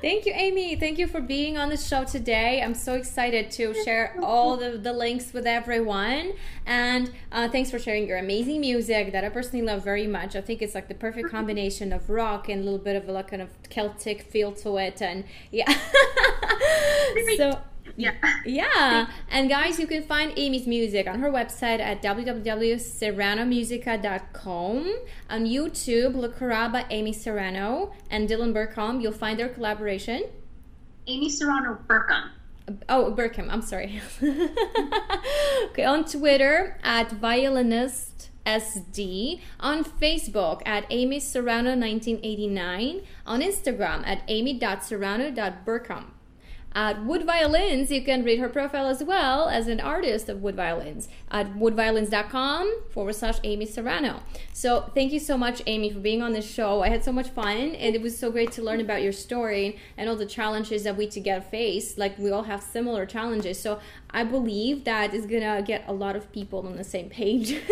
Thank 0.00 0.26
you, 0.26 0.32
Amy. 0.34 0.76
Thank 0.76 0.98
you 0.98 1.06
for 1.06 1.20
being 1.20 1.58
on 1.58 1.68
the 1.68 1.76
show 1.76 2.04
today. 2.04 2.62
I'm 2.62 2.74
so 2.74 2.94
excited 2.94 3.50
to 3.52 3.74
share 3.84 4.16
all 4.22 4.56
the, 4.56 4.78
the 4.78 4.92
links 4.92 5.32
with 5.32 5.46
everyone. 5.46 6.34
And 6.66 7.12
uh, 7.32 7.48
thanks 7.48 7.70
for 7.70 7.78
sharing 7.78 8.06
your 8.06 8.18
amazing 8.18 8.60
music 8.60 9.12
that 9.12 9.24
I 9.24 9.28
personally 9.28 9.64
love 9.64 9.84
very 9.84 10.06
much. 10.06 10.36
I 10.36 10.40
think 10.40 10.62
it's 10.62 10.74
like 10.74 10.88
the 10.88 10.94
perfect 10.94 11.30
combination 11.30 11.92
of 11.92 12.10
rock 12.10 12.48
and 12.48 12.62
a 12.62 12.64
little 12.64 12.78
bit 12.78 12.96
of 12.96 13.08
a 13.08 13.12
like, 13.12 13.28
kind 13.28 13.42
of 13.42 13.50
Celtic 13.70 14.22
feel 14.22 14.52
to 14.52 14.76
it. 14.78 15.02
And 15.02 15.24
yeah. 15.50 15.72
so 17.36 17.60
yeah. 17.98 18.12
Yeah. 18.46 19.08
And 19.30 19.50
guys, 19.50 19.78
you 19.78 19.86
can 19.86 20.02
find 20.04 20.32
Amy's 20.36 20.66
music 20.66 21.06
on 21.06 21.20
her 21.20 21.30
website 21.30 21.80
at 21.80 22.00
www.serranomusica.com. 22.00 24.96
On 25.28 25.44
YouTube, 25.44 26.14
look 26.14 26.36
her 26.36 26.52
up 26.52 26.72
by 26.72 26.86
Amy 26.88 27.12
Serrano 27.12 27.92
and 28.10 28.26
Dylan 28.28 28.54
Burkham. 28.54 29.02
You'll 29.02 29.12
find 29.12 29.38
their 29.38 29.48
collaboration. 29.48 30.24
Amy 31.08 31.28
Serrano 31.28 31.78
Burkham. 31.86 32.30
Oh, 32.88 33.10
Burkham, 33.10 33.50
I'm 33.50 33.62
sorry. 33.62 34.00
okay, 34.22 35.84
on 35.84 36.04
Twitter 36.04 36.78
at 36.82 37.10
violinist 37.10 38.30
SD, 38.46 39.40
on 39.58 39.82
Facebook 39.84 40.62
at 40.64 40.86
Amy 40.90 41.18
Serrano 41.18 41.70
1989, 41.70 43.00
on 43.26 43.40
Instagram 43.40 44.06
at 44.06 44.22
amy.serrano.burkham. 44.28 46.12
At 46.74 47.04
Wood 47.04 47.24
Violins, 47.24 47.90
you 47.90 48.02
can 48.02 48.22
read 48.24 48.38
her 48.38 48.48
profile 48.48 48.86
as 48.86 49.02
well 49.02 49.48
as 49.48 49.68
an 49.68 49.80
artist 49.80 50.28
of 50.28 50.42
Wood 50.42 50.54
Violins 50.54 51.08
at 51.30 51.54
woodviolins.com 51.54 52.82
forward 52.90 53.14
slash 53.14 53.38
Amy 53.42 53.64
Serrano. 53.66 54.22
So 54.52 54.90
thank 54.94 55.12
you 55.12 55.18
so 55.18 55.38
much, 55.38 55.62
Amy, 55.66 55.90
for 55.90 55.98
being 56.00 56.22
on 56.22 56.32
this 56.34 56.48
show. 56.48 56.82
I 56.82 56.90
had 56.90 57.02
so 57.02 57.10
much 57.10 57.30
fun 57.30 57.74
and 57.74 57.94
it 57.94 58.02
was 58.02 58.18
so 58.18 58.30
great 58.30 58.52
to 58.52 58.62
learn 58.62 58.80
about 58.80 59.02
your 59.02 59.12
story 59.12 59.78
and 59.96 60.08
all 60.08 60.16
the 60.16 60.26
challenges 60.26 60.84
that 60.84 60.96
we 60.96 61.08
together 61.08 61.40
face. 61.40 61.96
Like 61.96 62.18
we 62.18 62.30
all 62.30 62.44
have 62.44 62.62
similar 62.62 63.06
challenges. 63.06 63.58
So 63.58 63.80
I 64.10 64.24
believe 64.24 64.84
that 64.84 65.14
is 65.14 65.26
gonna 65.26 65.62
get 65.62 65.84
a 65.88 65.92
lot 65.92 66.16
of 66.16 66.30
people 66.32 66.66
on 66.66 66.76
the 66.76 66.84
same 66.84 67.08
page. 67.08 67.52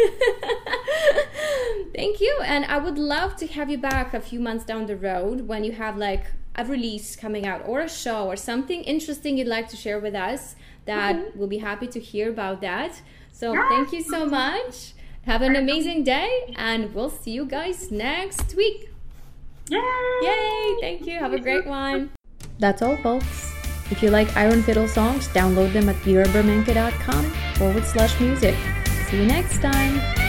thank 1.94 2.20
you. 2.20 2.40
And 2.44 2.64
I 2.64 2.78
would 2.78 2.98
love 2.98 3.36
to 3.36 3.46
have 3.46 3.70
you 3.70 3.78
back 3.78 4.14
a 4.14 4.20
few 4.20 4.40
months 4.40 4.64
down 4.64 4.86
the 4.86 4.96
road 4.96 5.42
when 5.42 5.64
you 5.64 5.72
have 5.72 5.96
like 5.96 6.26
a 6.56 6.64
release 6.64 7.16
coming 7.16 7.46
out 7.46 7.62
or 7.66 7.80
a 7.80 7.88
show 7.88 8.26
or 8.26 8.36
something 8.36 8.82
interesting 8.82 9.36
you'd 9.36 9.46
like 9.46 9.68
to 9.68 9.76
share 9.76 10.00
with 10.00 10.14
us 10.14 10.56
that 10.86 11.16
mm-hmm. 11.16 11.38
we'll 11.38 11.48
be 11.48 11.58
happy 11.58 11.86
to 11.86 12.00
hear 12.00 12.30
about 12.30 12.60
that. 12.62 13.00
So 13.32 13.54
thank 13.68 13.92
you 13.92 14.02
so 14.02 14.26
much. 14.26 14.94
Have 15.22 15.42
an 15.42 15.56
amazing 15.56 16.04
day 16.04 16.54
and 16.56 16.94
we'll 16.94 17.10
see 17.10 17.32
you 17.32 17.44
guys 17.44 17.90
next 17.90 18.54
week. 18.54 18.90
Yay! 19.68 19.80
Yay! 20.22 20.76
Thank 20.80 21.06
you. 21.06 21.18
Have 21.18 21.32
a 21.32 21.40
great 21.40 21.66
one. 21.66 22.10
That's 22.58 22.80
all 22.80 22.96
folks. 22.98 23.52
If 23.90 24.02
you 24.02 24.10
like 24.10 24.34
iron 24.36 24.62
fiddle 24.62 24.88
songs 24.88 25.28
download 25.28 25.72
them 25.72 25.88
at 25.88 25.96
virabermenke.com 25.96 27.24
forward 27.56 27.84
slash 27.84 28.18
music. 28.20 28.56
See 29.08 29.18
you 29.18 29.26
next 29.26 29.60
time 29.60 30.25